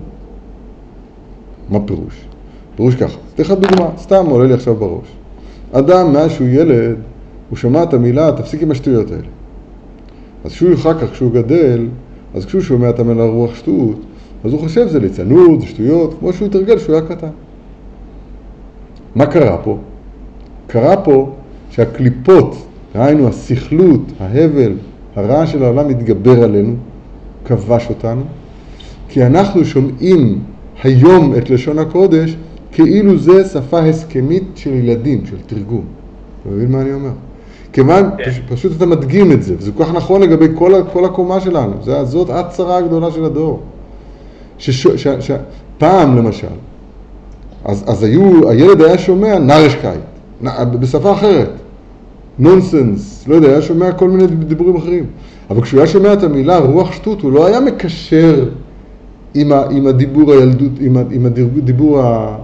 [1.70, 2.26] מה פירוש?
[2.76, 5.08] פירוש ככה, אתן לך דוגמה, סתם עולה לי עכשיו בראש.
[5.72, 6.96] אדם, מאז שהוא ילד,
[7.50, 9.28] הוא שמע את המילה, תפסיק עם השטויות האלה.
[10.46, 11.88] אז כשהוא אחר כך, כשהוא גדל,
[12.36, 14.00] אז כשהוא שומע את המילה רוח שטות,
[14.44, 17.28] אז הוא חושב זה ליצנות, זה שטויות, כמו שהוא התרגל כשהוא היה קטן.
[19.16, 19.78] מה קרה פה?
[20.68, 21.30] קרה פה
[21.70, 22.56] שהקליפות
[22.94, 24.74] דהיינו הסכלות, ההבל,
[25.16, 26.76] הרע של העולם מתגבר עלינו,
[27.46, 28.22] כבש אותנו,
[29.08, 30.40] כי אנחנו שומעים
[30.84, 32.36] היום את לשון הקודש
[32.72, 35.86] כאילו זה שפה הסכמית של ילדים, של תרגום.
[36.42, 37.12] אתה מבין מה אני אומר?
[37.74, 38.24] כיוון, כן.
[38.24, 41.74] פש, פשוט אתה מדגים את זה, וזה כל כך נכון לגבי כל, כל הקומה שלנו,
[41.82, 43.62] זה, זאת הצרה הגדולה של הדור.
[44.58, 46.48] שפעם למשל,
[47.66, 50.02] אז, אז היו, הילד היה שומע נרשקייט,
[50.80, 51.50] בשפה אחרת.
[52.40, 55.06] נונסנס, לא יודע, היה שומע כל מיני דיבורים אחרים.
[55.50, 58.46] אבל כשהוא היה שומע את המילה רוח שטות, הוא לא היה מקשר
[59.34, 62.36] עם, ה, עם הדיבור הילדות, עם, ה, עם הדיבור, ה,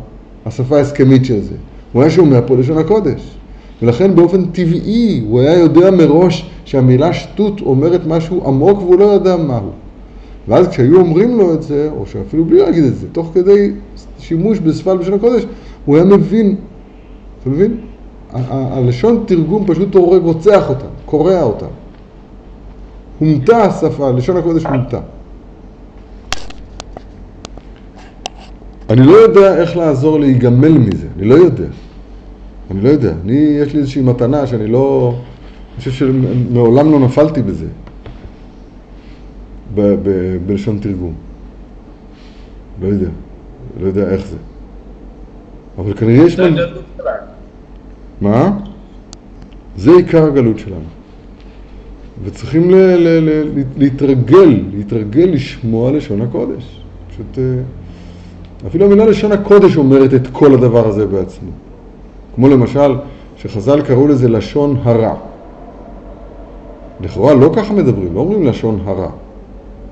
[0.46, 1.56] השפה ההסכמית של זה.
[1.94, 3.36] הוא היה שומע פה לשון הקודש.
[3.82, 9.38] ולכן באופן טבעי הוא היה יודע מראש שהמילה שטות אומרת משהו עמוק והוא לא יודע
[9.38, 9.70] מהו.
[10.50, 13.72] ואז כשהיו אומרים לו את זה, או שאפילו בלי להגיד את זה, תוך כדי
[14.20, 15.46] שימוש בשפה לשון הקודש,
[15.86, 16.56] הוא היה מבין,
[17.42, 17.78] אתה מבין?
[18.32, 21.66] הלשון תרגום פשוט הורג, רוצח אותם, קורע אותם.
[23.20, 25.00] הומתה השפה, לשון הקודש הומתה.
[28.90, 31.68] אני לא יודע איך לעזור להיגמל מזה, אני לא יודע.
[32.72, 33.14] אני לא יודע.
[33.26, 35.14] אני, יש לי איזושהי מתנה שאני לא...
[35.16, 37.66] אני חושב שמעולם לא נפלתי בזה,
[39.76, 41.14] ב, ב, בלשון תרגום.
[42.82, 43.10] לא יודע.
[43.82, 44.38] לא יודע איך זה.
[45.78, 46.40] אבל כנראה יש...
[46.40, 46.56] מנ...
[48.22, 48.58] מה?
[49.78, 50.82] זה עיקר הגלות שלנו.
[52.24, 56.82] וצריכים ל- ל- ל- להתרגל, להתרגל לשמוע לשון הקודש.
[57.12, 57.38] פשוט...
[57.38, 57.44] אה,
[58.68, 61.50] אפילו המילה לשון הקודש אומרת את כל הדבר הזה בעצמו.
[62.36, 62.96] כמו למשל,
[63.38, 65.16] שחז"ל קראו לזה לשון הרע.
[67.02, 69.10] לכאורה לא ככה מדברים, לא אומרים לשון הרע.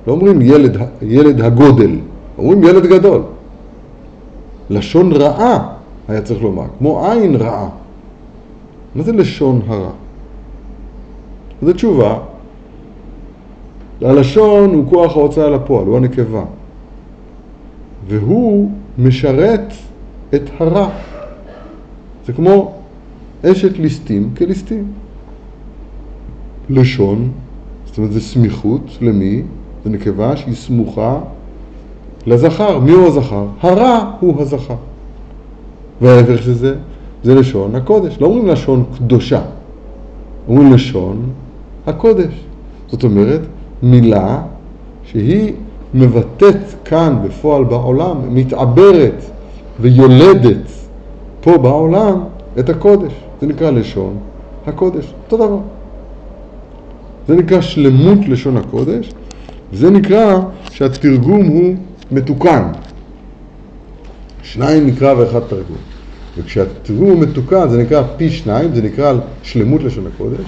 [0.08, 2.00] לא אומרים ילד, ילד הגודל,
[2.38, 3.22] אומרים ילד גדול.
[4.70, 5.74] לשון רעה
[6.08, 7.70] היה צריך לומר, כמו עין רעה.
[8.96, 9.92] מה זה לשון הרע?
[11.62, 12.20] זו תשובה.
[14.02, 16.44] הלשון הוא כוח ההוצאה לפועל, הוא הנקבה.
[18.08, 19.74] והוא משרת
[20.36, 20.90] את הרע.
[22.26, 22.74] זה כמו
[23.46, 24.92] אשת ליסטים כליסטים.
[26.70, 27.32] לשון,
[27.86, 29.44] זאת אומרת זה סמיכות, למי?
[29.84, 31.20] זה נקבה שהיא סמוכה
[32.28, 32.80] לזכר.
[32.80, 33.46] מי הוא הזכר?
[33.62, 34.76] הרע הוא הזכר.
[36.02, 36.76] וההפך של זה,
[37.24, 38.18] זה לשון הקודש.
[38.22, 39.42] לא אומרים לשון קדושה,
[40.48, 41.30] אומרים לשון
[41.88, 42.46] הקודש.
[42.88, 43.42] זאת אומרת,
[43.84, 44.42] מילה
[45.04, 45.54] שהיא
[45.94, 49.24] מבטאת כאן בפועל בעולם, מתעברת
[49.80, 50.72] ויולדת
[51.42, 52.24] פה בעולם
[52.60, 53.14] את הקודש.
[53.42, 54.18] זה נקרא לשון
[54.68, 55.14] הקודש.
[55.26, 55.60] אותו דבר.
[57.28, 59.12] זה נקרא שלמות לשון הקודש,
[59.74, 60.40] וזה נקרא
[60.72, 61.76] שהתרגום הוא
[62.12, 62.64] מתוקן.
[64.44, 65.78] שניים נקרא ואחד תרגום.
[66.38, 70.46] וכשהתרגום הוא מתוקן זה נקרא פי שניים, זה נקרא שלמות לשון הקודש,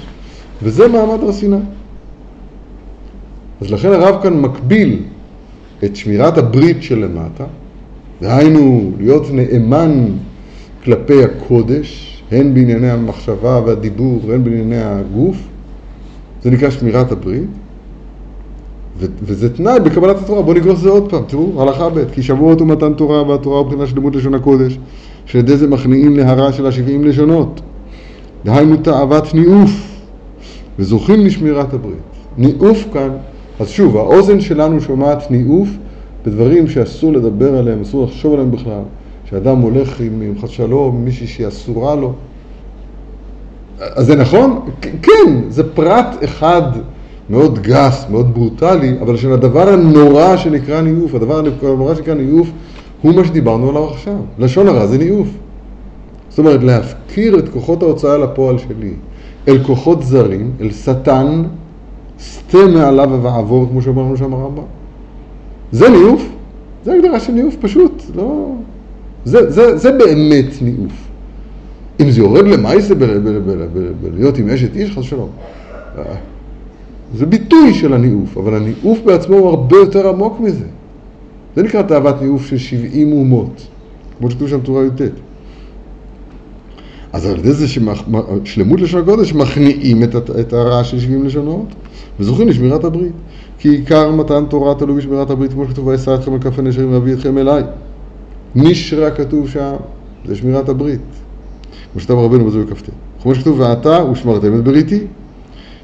[0.64, 1.58] וזה מעמד הר סיני.
[3.62, 5.00] אז לכן הרב כאן מקביל
[5.84, 7.46] את שמירת הברית שלמטה,
[8.22, 10.06] דהיינו להיות נאמן
[10.84, 15.38] כלפי הקודש, הן בענייני המחשבה והדיבור, הן בענייני הגוף,
[16.44, 17.50] זה נקרא שמירת הברית,
[19.00, 20.42] ו- וזה תנאי בקבלת התורה.
[20.42, 23.68] בואו נגרוס את זה עוד פעם, תראו, הלכה ב' כי שבועות ומתן תורה, והתורה הוא
[23.68, 24.80] בחינה של לימוד לשון הקודש,
[25.26, 27.62] שעל ידי זה מכניעים להרע של השבעים לשונות.
[28.46, 29.72] דהיינו תאוות ניאוף,
[30.80, 31.98] וזוכים לשמירת הברית.
[32.38, 33.10] ניאוף כאן,
[33.60, 35.70] אז שוב, האוזן שלנו שומעת ניאוף
[36.26, 38.82] בדברים שאסור לדבר עליהם, אסור לחשוב עליהם בכלל.
[39.30, 42.14] שאדם הולך עם, עם חס שלום, מישהי שהיא אסורה לו.
[43.80, 44.60] אז זה נכון?
[44.82, 46.62] כן, זה פרט אחד
[47.30, 52.52] מאוד גס, מאוד ברוטלי, אבל של הדבר הנורא שנקרא ניאוף, הדבר הנורא שנקרא ניאוף,
[53.02, 54.14] הוא מה שדיברנו עליו עכשיו.
[54.40, 55.28] לשון הרע זה ניאוף.
[56.30, 58.94] זאת אומרת, להפקיר את כוחות ההוצאה לפועל שלי
[59.48, 61.44] אל כוחות זרים, אל שטן,
[62.20, 64.64] סטה מעליו ועבור, כמו שאמרנו שם הרמב"ם.
[65.72, 66.30] זה ניאוף,
[66.86, 68.52] זה הגדרה של ניאוף פשוט, לא...
[69.26, 70.94] זה, זה, זה באמת ניאוף.
[72.00, 72.94] אם זה יורד למעשה
[74.02, 75.30] בלהיות עם אשת איש, חס ושלום.
[77.14, 80.66] זה ביטוי של הניאוף, אבל הניאוף בעצמו הוא הרבה יותר עמוק מזה.
[81.56, 83.68] זה נקרא תאוות ניאוף של 70 אומות,
[84.20, 85.02] כמו שכתוב שם תורה י"ט.
[87.14, 91.68] אז על ידי זה ששלמות לשון הקודש מכניעים את, את הרע של 70 לשונות
[92.20, 93.14] וזוכים לשמירת הברית.
[93.60, 97.14] כי עיקר מתן תורה תלוי בשמירת הברית, כמו שכתוב, ואשא אתכם על כף הנשרים ואביא
[97.14, 97.64] אתכם אליי.
[98.56, 99.76] נשרה כתוב שם,
[100.26, 101.02] זה שמירת הברית.
[101.92, 102.90] כמו שכתב רבנו בזוהי כ"ט.
[103.22, 105.00] כמו שכתוב, ועתה ושמרתם את בריתי.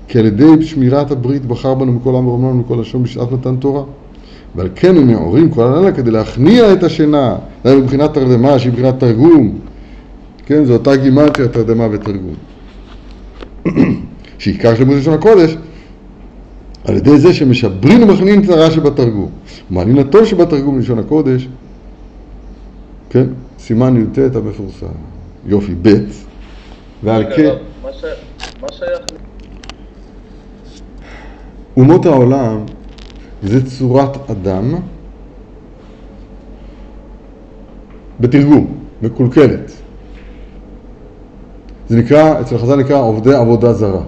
[0.08, 3.84] כי על ידי שמירת הברית בחר בנו מכל עם ורומנו ומכל לשון בשעת מתן תורה.
[4.56, 7.36] ועל כן הם מעורים כל הלילה כדי להכניע את השינה.
[7.64, 9.60] זה מבחינת תרדמה, שהיא מבחינת תרגום.
[10.46, 12.36] כן, זו אותה גימטריה, תרדמה ותרגום.
[14.40, 15.58] שעיקר של לשון הקודש,
[16.86, 19.30] על ידי זה שמשברים ומכניעים את הרע שבתרגום.
[19.72, 21.48] ומעלינתו שבתרגום לשון הקודש,
[23.10, 23.26] כן,
[23.60, 24.86] סימן י"ט המפורסם.
[25.48, 25.90] יופי, ב'
[27.04, 27.56] ועל כן...
[28.62, 29.25] מה שייך?
[31.78, 32.58] אומות העולם
[33.44, 34.76] זה צורת אדם
[38.20, 38.68] בתרגום,
[39.02, 39.72] מקולקלת.
[41.90, 44.04] זה נקרא, אצל חז"ל נקרא עובדי עבודה זרה.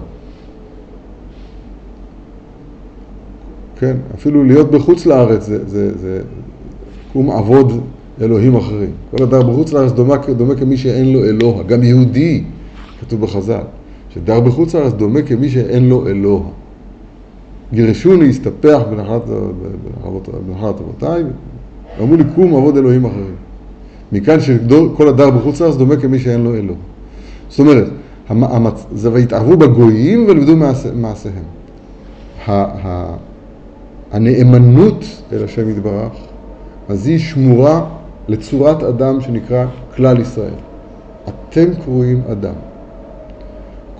[3.78, 6.20] כן, אפילו להיות בחוץ לארץ זה, זה, זה
[7.12, 7.80] קום עבוד
[8.20, 8.90] אלוהים אחרים.
[9.10, 11.62] כל אדם בחוץ לארץ דומה, דומה כמי שאין לו אלוה.
[11.62, 12.44] גם יהודי,
[13.00, 13.62] כתוב בחז"ל,
[14.14, 16.42] שדר בחוץ לארץ דומה כמי שאין לו אלוה.
[17.72, 19.22] גירשוני הסתפח בנחלת,
[20.80, 21.24] אבותיי,
[21.98, 23.34] ואמרו לי קום עבוד אלוהים אחרים.
[24.12, 26.76] מכאן שכל הדר בחוץ לארץ דומה כמי שאין לו אלוה.
[27.48, 27.86] זאת אומרת,
[28.28, 28.86] המצ...
[28.92, 30.56] זה והתערבו בגויים ולמדו
[30.94, 31.44] מעשיהם.
[34.12, 36.12] הנאמנות אל השם יתברך,
[36.88, 37.84] אז היא שמורה
[38.28, 40.54] לצורת אדם שנקרא כלל ישראל.
[41.28, 42.54] אתם קרואים אדם.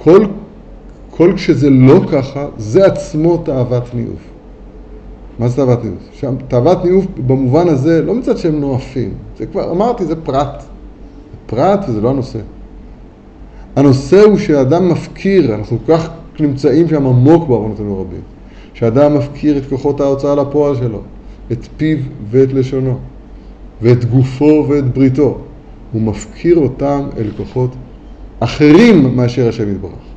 [0.03, 0.25] כל,
[1.19, 4.21] כל כשזה לא ככה, זה עצמו תאוות ניאוף.
[5.39, 5.99] מה זה תאוות ניאוף?
[6.13, 10.63] שם, תאוות ניאוף במובן הזה, לא מצד שהם נואפים, זה כבר, אמרתי, זה פרט.
[11.47, 12.39] פרט וזה לא הנושא.
[13.77, 18.23] הנושא הוא שאדם מפקיר, אנחנו כל כך נמצאים שם עמוק בעוונותינו רבים,
[18.75, 21.01] שאדם מפקיר את כוחות ההוצאה לפועל שלו,
[21.53, 21.99] את פיו
[22.31, 22.99] ואת לשונו.
[23.83, 25.39] ואת גופו ואת בריתו.
[25.93, 27.71] הוא מפקיר אותם אל כוחות
[28.41, 30.08] אחרים מאשר השם יתברך.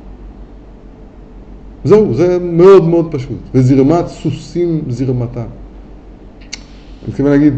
[1.84, 3.38] זהו, זה מאוד מאוד פשוט.
[3.54, 5.40] וזרמת סוסים זרמתם.
[5.40, 7.54] אני מתכוון להגיד,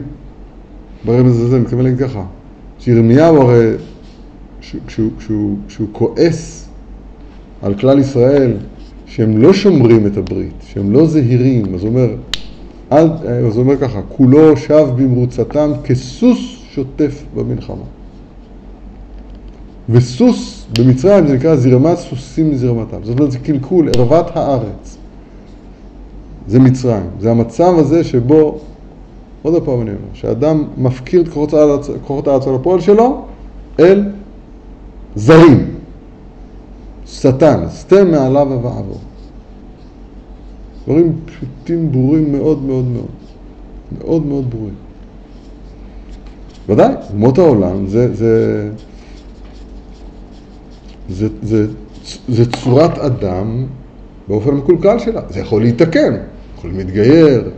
[1.04, 2.24] ברמז הזה, אני מתכוון להגיד ככה,
[2.78, 3.70] שירמיהו הרי,
[4.87, 6.68] כשהוא, כועס
[7.62, 8.56] על כלל ישראל,
[9.06, 12.08] שהם לא שומרים את הברית, שהם לא זהירים, אז הוא אומר,
[12.90, 16.38] אז הוא אומר ככה, כולו שב במרוצתם כסוס
[16.74, 17.84] שוטף במלחמה.
[19.88, 22.97] וסוס במצרים זה נקרא זרמת סוסים מזרמתם.
[23.03, 24.97] זאת אומרת, זה קלקול, ערוות הארץ.
[26.49, 27.07] זה מצרים.
[27.20, 28.59] זה המצב הזה שבו,
[29.42, 33.23] עוד פעם אני אומר, שאדם מפקיר את כוחות הארץ, על הפועל שלו
[33.81, 34.05] אל
[35.16, 35.75] זרים.
[37.07, 38.99] שטן, סתם מעליו ובעבור.
[40.85, 43.07] דברים פשוטים, ברורים מאוד מאוד מאוד.
[43.99, 44.75] מאוד מאוד ברורים.
[46.68, 48.70] ודאי, אומות העולם זה, זה,
[51.08, 51.66] זה, זה,
[52.28, 53.64] זה צורת אדם
[54.28, 55.20] באופן מקולקל שלה.
[55.28, 56.14] זה יכול להתקן,
[56.58, 57.50] יכולים להתגייר,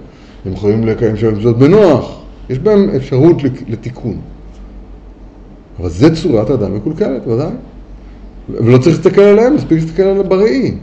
[0.46, 3.36] הם יכולים לקיים שם זאת בנוח, יש בהם אפשרות
[3.68, 4.16] לתיקון.
[5.80, 7.52] אבל זה צורת אדם מקולקלת, ודאי.
[8.48, 10.74] ולא צריך להסתכל עליהם, מספיק להסתכל על הבראי.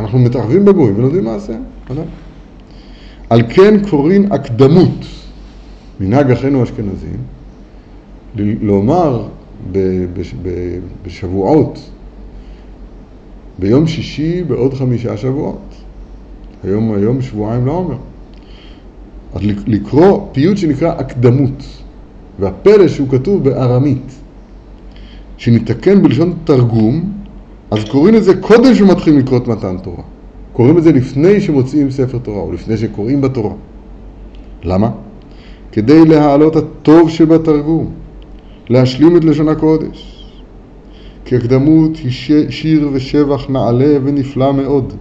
[0.00, 1.56] אנחנו מתערבים בגויים ולא יודעים מה זה,
[1.90, 2.04] ודאי.
[3.30, 5.04] על כן קוראים הקדמות,
[6.00, 7.16] מנהג אחינו האשכנזים,
[8.36, 9.28] לומר
[11.02, 11.90] בשבועות,
[13.58, 15.74] ביום שישי בעוד חמישה שבועות.
[16.64, 17.96] היום, היום שבועיים לעומר.
[19.34, 21.64] אז לקרוא פיוט שנקרא הקדמות,
[22.38, 24.12] והפלא שהוא כתוב בארמית,
[25.36, 27.12] שניתקן בלשון תרגום,
[27.70, 30.02] אז קוראים את זה קודם שמתחילים לקרוא את מתן תורה.
[30.52, 33.54] קוראים את זה לפני שמוציאים ספר תורה, או לפני שקוראים בתורה.
[34.64, 34.90] למה?
[35.72, 37.90] כדי להעלות הטוב שבתרגום.
[38.70, 40.26] להשלים את לשון הקודש.
[41.24, 42.10] כי הקדמות היא
[42.50, 44.92] שיר ושבח נעלה ונפלא מאוד,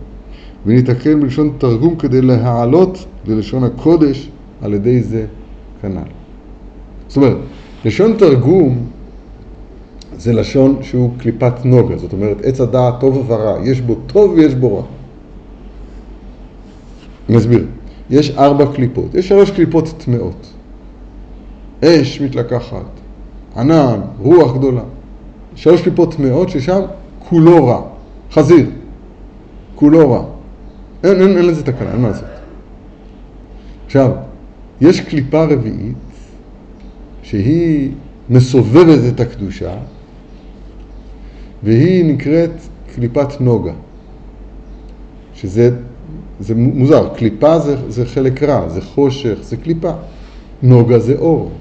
[0.65, 4.29] וניתקן בלשון תרגום כדי להעלות ללשון הקודש
[4.62, 5.25] על ידי זה
[5.82, 6.10] כנ"ל.
[7.08, 7.38] זאת אומרת,
[7.86, 8.86] לשון תרגום
[10.17, 14.55] זה לשון שהוא קליפת נוגה, זאת אומרת עץ הדעת טוב ורע, יש בו טוב ויש
[14.55, 14.84] בו רע.
[17.29, 17.65] אני אסביר,
[18.10, 20.47] יש ארבע קליפות, יש שלוש קליפות טמאות.
[21.84, 22.98] אש מתלקחת,
[23.60, 24.82] ענן, רוח גדולה.
[25.56, 26.82] שלוש קליפות טמאות ששם
[27.30, 27.82] כולו רע.
[28.32, 28.69] חזיר,
[29.76, 30.24] כולו רע.
[31.04, 32.26] אין, אין, אין לזה תקנה, אין מה לעשות.
[33.86, 34.12] עכשיו,
[34.82, 35.95] יש קליפה רביעית
[37.24, 37.91] שהיא
[38.30, 39.74] מסובבת את הקדושה
[41.63, 42.52] והיא נקראת
[42.95, 43.74] קליפת נוגה.
[45.34, 45.72] שזה
[46.39, 49.91] זה מוזר, קליפה זה, זה חלק רע, זה חושך, זה קליפה.
[50.63, 51.52] נוגה זה אור.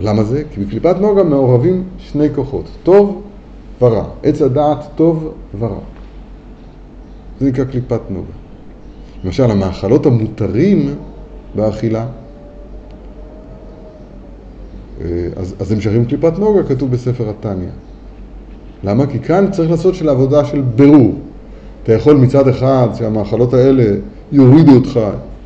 [0.00, 0.42] למה זה?
[0.50, 3.22] כי בקליפת נוגה מעורבים שני כוחות, טוב
[3.82, 4.04] ורע.
[4.22, 5.78] עץ הדעת טוב ורע.
[7.40, 8.32] זה נקרא קליפת נוגה.
[9.24, 10.94] למשל, המאכלות המותרים
[11.54, 12.06] באכילה,
[15.00, 17.68] אה, אז, אז הם שרים קליפת נוגה, כתוב בספר התניא.
[18.84, 19.06] למה?
[19.06, 21.14] כי כאן צריך לעשות של עבודה של בירור.
[21.82, 23.84] אתה יכול מצד אחד שהמאכלות האלה
[24.32, 25.00] יורידו אותך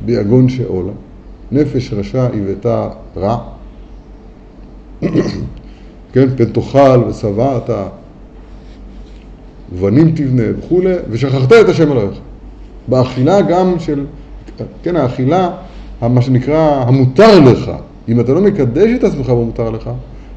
[0.05, 0.91] ביגון שאולה,
[1.51, 3.54] נפש רשע היוותה רע,
[6.13, 7.69] כן, פן תאכל ושבעת,
[9.73, 12.19] ובנים תבנה וכולי, ושכחת את השם אלוהיך.
[12.87, 14.05] באכילה גם של,
[14.83, 15.49] כן, האכילה,
[16.01, 17.71] מה שנקרא, המותר לך.
[18.09, 19.89] אם אתה לא מקדש את עצמך במותר לך,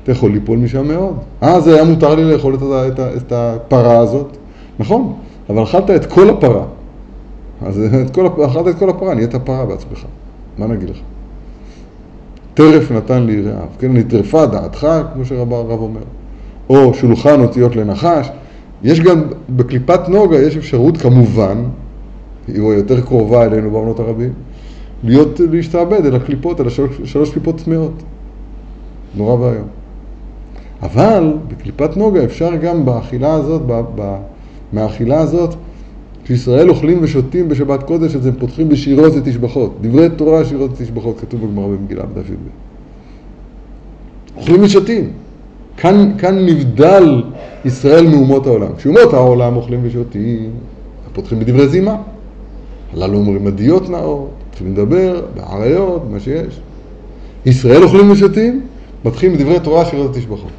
[0.02, 1.16] אתה יכול ליפול משם מאוד.
[1.42, 4.36] אה, זה היה מותר לי לאכול את, את, את הפרה הזאת.
[4.78, 5.12] נכון,
[5.50, 6.64] אבל אכלת את כל הפרה.
[7.62, 10.04] אז את כל, אכלת את כל הפרה, נהיית פרה בעצמך.
[10.58, 10.96] מה נגיד לך?
[12.58, 16.00] טרף נתן לי רעב, כן, נטרפה דעתך, כמו שרב הרב אומר,
[16.70, 18.30] או שולחן אותיות לנחש.
[18.82, 21.64] יש גם, בקליפת נוגה יש אפשרות כמובן,
[22.48, 24.32] היא יותר קרובה אלינו בעונות הרבים,
[25.04, 28.02] להיות, להשתעבד אל הקליפות, אל השלוש, שלוש קליפות טמאות.
[29.14, 29.68] נורא ואיום.
[30.82, 34.16] אבל בקליפת נוגה אפשר גם באכילה הזאת, ב, ב,
[34.72, 35.54] מהאכילה הזאת,
[36.28, 39.76] כשישראל אוכלים ושותים בשבת קודש, אז הם פותחים בשירות ותשבחות.
[39.80, 42.48] דברי תורה, שירות ותשבחות, כתוב בגמרא במגילה בדף י"ב.
[44.36, 45.10] אוכלים ושותים.
[45.76, 47.22] כאן, כאן נבדל
[47.64, 48.68] ישראל מאומות העולם.
[48.76, 50.50] כשאומות העולם אוכלים ושותים,
[51.12, 51.96] פותחים בדברי זימה.
[52.92, 56.60] הללו אומרים עדיות נאות, מתחילים לדבר, בעריות, מה שיש.
[57.46, 58.60] ישראל אוכלים ושותים,
[59.04, 60.50] מתחילים בדברי תורה, שירות ותשבחות.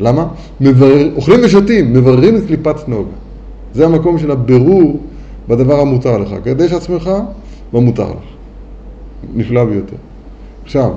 [0.00, 0.26] למה?
[0.60, 1.14] מבר...
[1.16, 3.21] אוכלים ושותים, מבררים את קליפת נוגה.
[3.74, 5.00] זה המקום של הבירור
[5.48, 6.34] בדבר המותר לך.
[6.44, 8.32] קדש עצמך לא במותר לך.
[9.34, 9.96] נפלא ביותר.
[10.64, 10.92] עכשיו,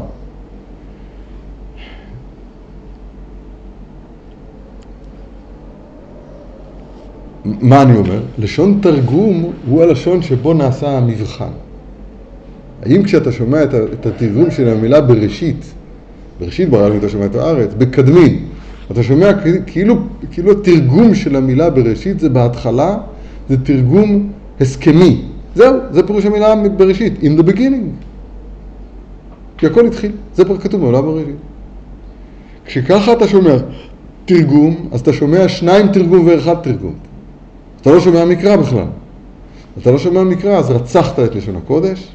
[7.45, 8.21] מה אני אומר?
[8.38, 11.51] לשון תרגום הוא הלשון שבו נעשה המבחן.
[12.84, 15.73] האם כשאתה שומע את, התרגום של המילה בראשית,
[16.39, 18.44] בראשית ברא אלוהים אתה שומע את הארץ, בקדמין,
[18.91, 19.31] אתה שומע
[19.67, 19.95] כאילו-
[20.31, 22.97] כאילו, התרגום של המילה בראשית זה בהתחלה,
[23.49, 24.29] זה תרגום
[24.61, 25.21] הסכמי.
[25.55, 28.05] זהו, זה פירוש המילה בראשית, in the beginning.
[29.57, 31.36] כי הכל התחיל, זה כתוב בעולם בראשית.
[32.65, 33.55] כשככה אתה שומע
[34.25, 36.93] תרגום, אז אתה שומע שניים תרגום ואחד תרגום.
[37.81, 38.86] אתה לא שומע מקרא בכלל.
[39.81, 42.07] אתה לא שומע מקרא, אז רצחת את לשון הקודש,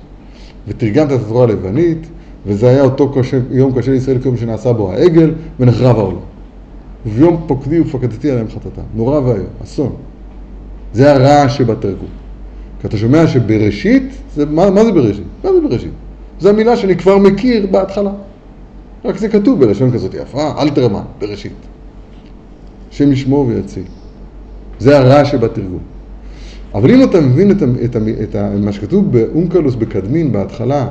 [0.69, 2.07] ותרגמת את התורה הלבנית,
[2.47, 6.30] וזה היה אותו קשה, יום קשה לישראל כיום שנעשה בו העגל, ונחרב העולם.
[7.07, 8.83] וביום פוקדי ופקדתי עליהם חטאתם.
[8.95, 9.93] נורא ואיום, אסון.
[10.93, 12.09] זה הרעש שבתרגום.
[12.81, 15.25] כי אתה שומע שבראשית, זה, מה, מה זה בראשית?
[15.45, 15.93] מה זה בראשית?
[16.41, 18.11] זו המילה שאני כבר מכיר בהתחלה.
[19.05, 21.53] רק זה כתוב בלשון כזאת יפה, אלתרמן, בראשית.
[22.91, 23.83] השם ישמור ויציל.
[24.79, 25.81] זה הרעש שבתרגום.
[26.75, 30.87] אבל אם אתה מבין את, את, את ה, מה שכתוב באונקלוס בקדמין בהתחלה,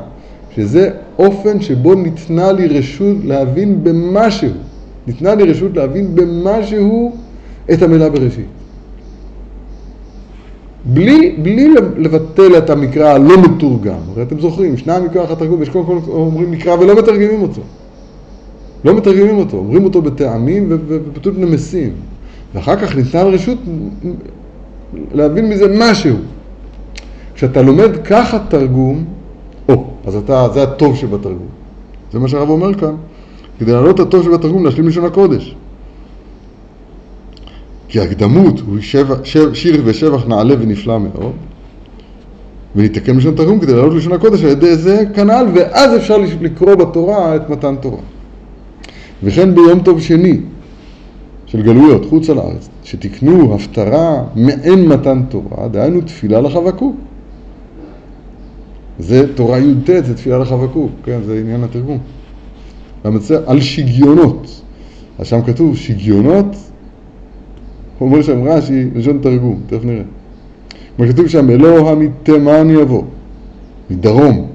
[0.55, 0.89] שזה
[1.19, 4.49] אופן שבו ניתנה לי רשות להבין במשהו,
[5.09, 7.15] ניתנה לי רשות להבין במשהו
[7.73, 8.45] את המילה בראשית.
[10.85, 13.99] בלי, בלי לבטל את המקרא הלא מתורגם.
[14.13, 17.61] הרי אתם זוכרים, שניים אחת תרגום, יש קודם כל אומרים מקרא ולא מתרגמים אותו.
[18.83, 21.91] לא מתרגמים אותו, אומרים אותו בטעמים ו- ו- ופשוט נמסים.
[22.55, 23.57] ואחר כך ניתנה רשות
[25.11, 26.15] להבין מזה משהו.
[27.35, 29.05] כשאתה לומד ככה תרגום,
[29.69, 31.47] או, אז אתה, זה הטוב שבתרגום.
[32.11, 32.95] זה מה שהרב אומר כאן.
[33.59, 35.55] כדי להעלות הטוב שבתרגום, להשלים לשון הקודש.
[37.87, 41.33] כי הקדמות הוא שבע, שב, שיר ושבח נעלה ונפלא מאוד,
[42.75, 47.35] וניתקן לשון תרגום כדי להעלות לשון הקודש על ידי זה כנ"ל, ואז אפשר לקרוא בתורה
[47.35, 48.01] את מתן תורה.
[49.23, 50.39] וכן ביום טוב שני
[51.45, 56.95] של גלויות חוץ על הארץ, שתקנו הפטרה מעין מתן תורה, דהיינו תפילה לחבקוק.
[58.99, 61.97] זה תורה י"ט, זה תפילה לחבקוק, כן, זה עניין התרגום.
[63.05, 64.61] והמצא על שגיונות.
[65.19, 66.55] אז שם כתוב שגיונות,
[68.01, 70.03] אומר שם רש"י, לשון תרגום, תכף נראה.
[70.99, 73.03] מה כתוב שם, אלוה מתימן יבוא,
[73.89, 74.47] מדרום,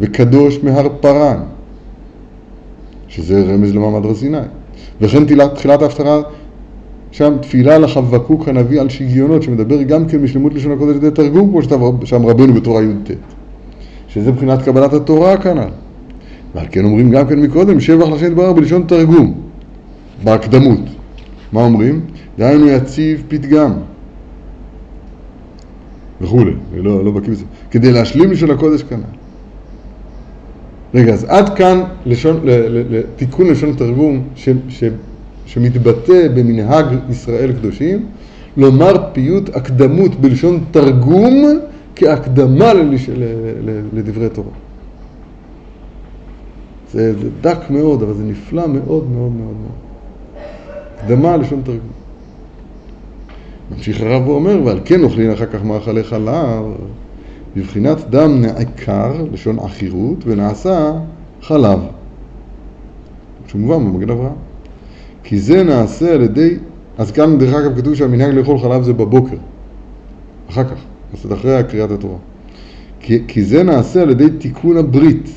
[0.00, 1.40] וקדוש מהר פרן,
[3.08, 4.38] שזה רמז למעמד הר סיני.
[5.00, 6.22] וכן תחילת, ההפטרה,
[7.10, 11.62] שם תפילה לחבקוק הנביא על שגיונות, שמדבר גם כן משלמות לשון הקודש ידי תרגום, כמו
[12.04, 13.10] שם רבנו בתורה י"ט.
[14.08, 15.85] שזה מבחינת קבלת התורה כנ"ל.
[16.56, 19.34] ועל כן אומרים גם כן מקודם, שבח לשם יתברך בלשון תרגום,
[20.24, 20.80] בהקדמות.
[21.52, 22.00] מה אומרים?
[22.38, 23.72] דהיינו יציב פתגם.
[26.20, 27.44] וכולי, לא, לא בקיא בזה.
[27.70, 29.00] כדי להשלים לשון הקודש כנ"ל.
[30.94, 32.40] רגע, אז עד כאן לשון,
[33.16, 34.84] תיקון לשון תרגום ש, ש,
[35.46, 38.06] שמתבטא במנהג ישראל קדושים,
[38.56, 41.58] לומר פיוט הקדמות בלשון תרגום
[41.96, 42.72] כהקדמה
[43.92, 44.65] לדברי תורה.
[46.92, 49.86] זה, זה דק מאוד, אבל זה נפלא מאוד מאוד מאוד מאוד.
[50.98, 51.90] הקדמה לשון תרגום.
[53.70, 56.64] ממשיך הרב ואומר, ועל כן אוכלים אחר כך מאכלי חלב,
[57.56, 60.92] בבחינת דם נעקר, לשון עכירות, ונעשה
[61.42, 61.78] חלב.
[63.46, 64.32] שמובן במגן אברהם.
[65.22, 66.56] כי זה נעשה על ידי,
[66.98, 69.36] אז כאן דרך אגב כתוב שהמנהג לאכול חלב זה בבוקר,
[70.50, 70.76] אחר כך,
[71.14, 72.18] זאת אחרי קריאת התורה.
[73.00, 75.28] כי, כי זה נעשה על ידי תיקון הברית.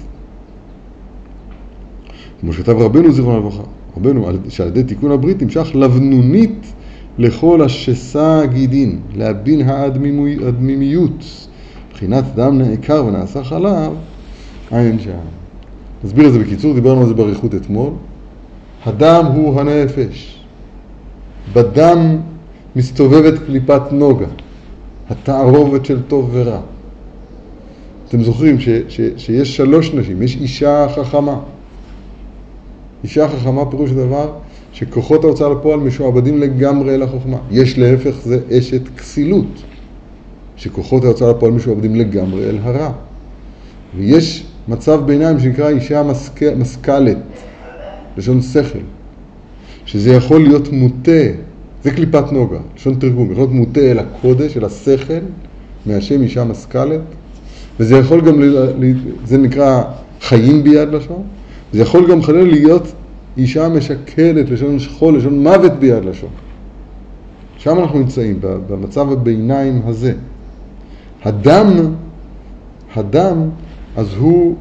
[2.42, 3.64] כמו שכתב רבנו זיכרונו לברכה,
[3.98, 6.74] רבנו, שעל ידי תיקון הברית נמשך לבנונית
[7.18, 11.48] לכל השסה גידין, להבין האדמימיות,
[11.90, 13.92] מבחינת דם נעקר ונעשה חלב,
[14.72, 15.12] עין שם.
[16.04, 17.94] נסביר את זה בקיצור, דיברנו על זה באריכות אתמול.
[18.86, 20.40] הדם הוא הנפש.
[21.54, 22.18] בדם
[22.76, 24.26] מסתובבת קליפת נוגה,
[25.10, 26.60] התערובת של טוב ורע.
[28.08, 31.40] אתם זוכרים ש, ש, שיש שלוש נשים, יש אישה חכמה.
[33.04, 34.32] אישה חכמה פירוש הדבר
[34.74, 37.38] שכוחות ההוצאה לפועל משועבדים לגמרי אל החוכמה.
[37.52, 39.64] יש להפך זה אשת כסילות,
[40.56, 42.92] שכוחות ההוצאה לפועל משועבדים לגמרי אל הרע.
[43.98, 46.44] ויש מצב ביניים שנקרא אישה מסק...
[46.44, 47.18] משכלת,
[48.18, 48.80] לשון שכל,
[49.86, 51.22] שזה יכול להיות מוטה,
[51.84, 55.20] זה קליפת נוגה, לשון תרגום, יכול להיות מוטה אל הקודש, אל השכל,
[55.86, 57.02] מהשם אישה משכלת,
[57.80, 58.94] וזה יכול גם, ל...
[59.26, 59.84] זה נקרא
[60.22, 61.24] חיים ביד לשון,
[61.74, 62.92] זה יכול גם חלילה להיות
[63.38, 66.30] אישה משקלת, לשון שכול, לשון מוות ביד לשון.
[67.58, 70.14] שם אנחנו נמצאים, במצב הביניים הזה.
[71.24, 71.94] הדם,
[72.96, 73.50] הדם,
[73.98, 74.56] אז הוא,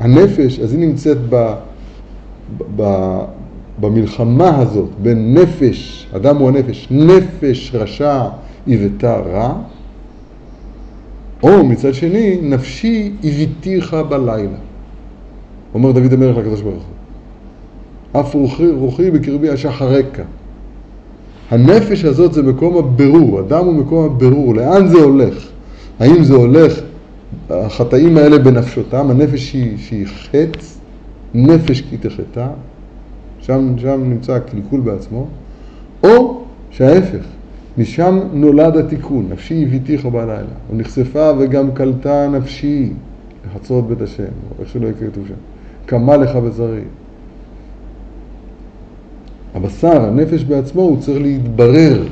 [0.00, 1.54] הנפש, אז היא נמצאת ב,
[2.76, 3.18] ב,
[3.80, 8.28] במלחמה הזאת בין נפש, אדם הוא הנפש, נפש רשע
[8.66, 9.54] עיוותה רע,
[11.42, 14.58] או מצד שני, נפשי עיוויתיך בלילה.
[15.74, 18.20] אומר דוד המלך לקדוש ברוך הוא.
[18.20, 20.22] אף רוחי, רוחי בקרבי אשחרקה.
[21.50, 25.48] הנפש הזאת זה מקום הבירור, אדם הוא מקום הבירור, לאן זה הולך?
[26.00, 26.80] האם זה הולך,
[27.50, 30.78] החטאים האלה בנפשותם, הנפש היא, שהיא חץ,
[31.34, 32.46] נפש כי תחטא,
[33.40, 35.26] שם, שם נמצא הקלקול בעצמו,
[36.04, 37.24] או שההפך,
[37.78, 42.92] משם נולד התיקון, נפשי הביתיך בלילה, ונחשפה וגם קלטה נפשי
[43.46, 45.34] לחצרות בית השם, או איך שלא יהיה כתוב שם,
[45.86, 46.80] קמה לך בזרי.
[49.54, 52.02] הבשר, הנפש בעצמו, הוא צריך להתברר.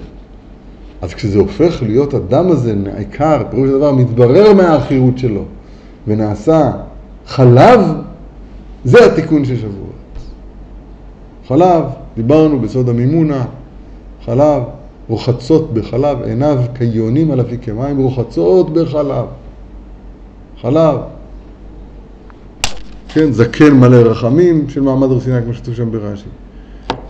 [1.03, 5.43] אז כשזה הופך להיות הדם הזה נעקר, פירוש הדבר מתברר מהעכירות שלו,
[6.07, 6.71] ונעשה
[7.27, 7.81] חלב,
[8.85, 9.91] זה התיקון של שבועות.
[11.49, 11.85] חלב,
[12.17, 13.45] דיברנו בסוד המימונה,
[14.25, 14.63] חלב,
[15.09, 19.25] רוחצות בחלב, עיניו כיונים על אפיקי מים, רוחצות בחלב.
[20.61, 20.97] חלב.
[23.13, 26.29] כן, זקן מלא רחמים של מעמד הר סיני, כמו שכתוב שם ברש"י.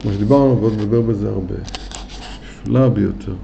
[0.01, 1.55] כמו שדיברנו, ועוד נדבר בזה הרבה.
[2.43, 3.35] נפלא ביותר.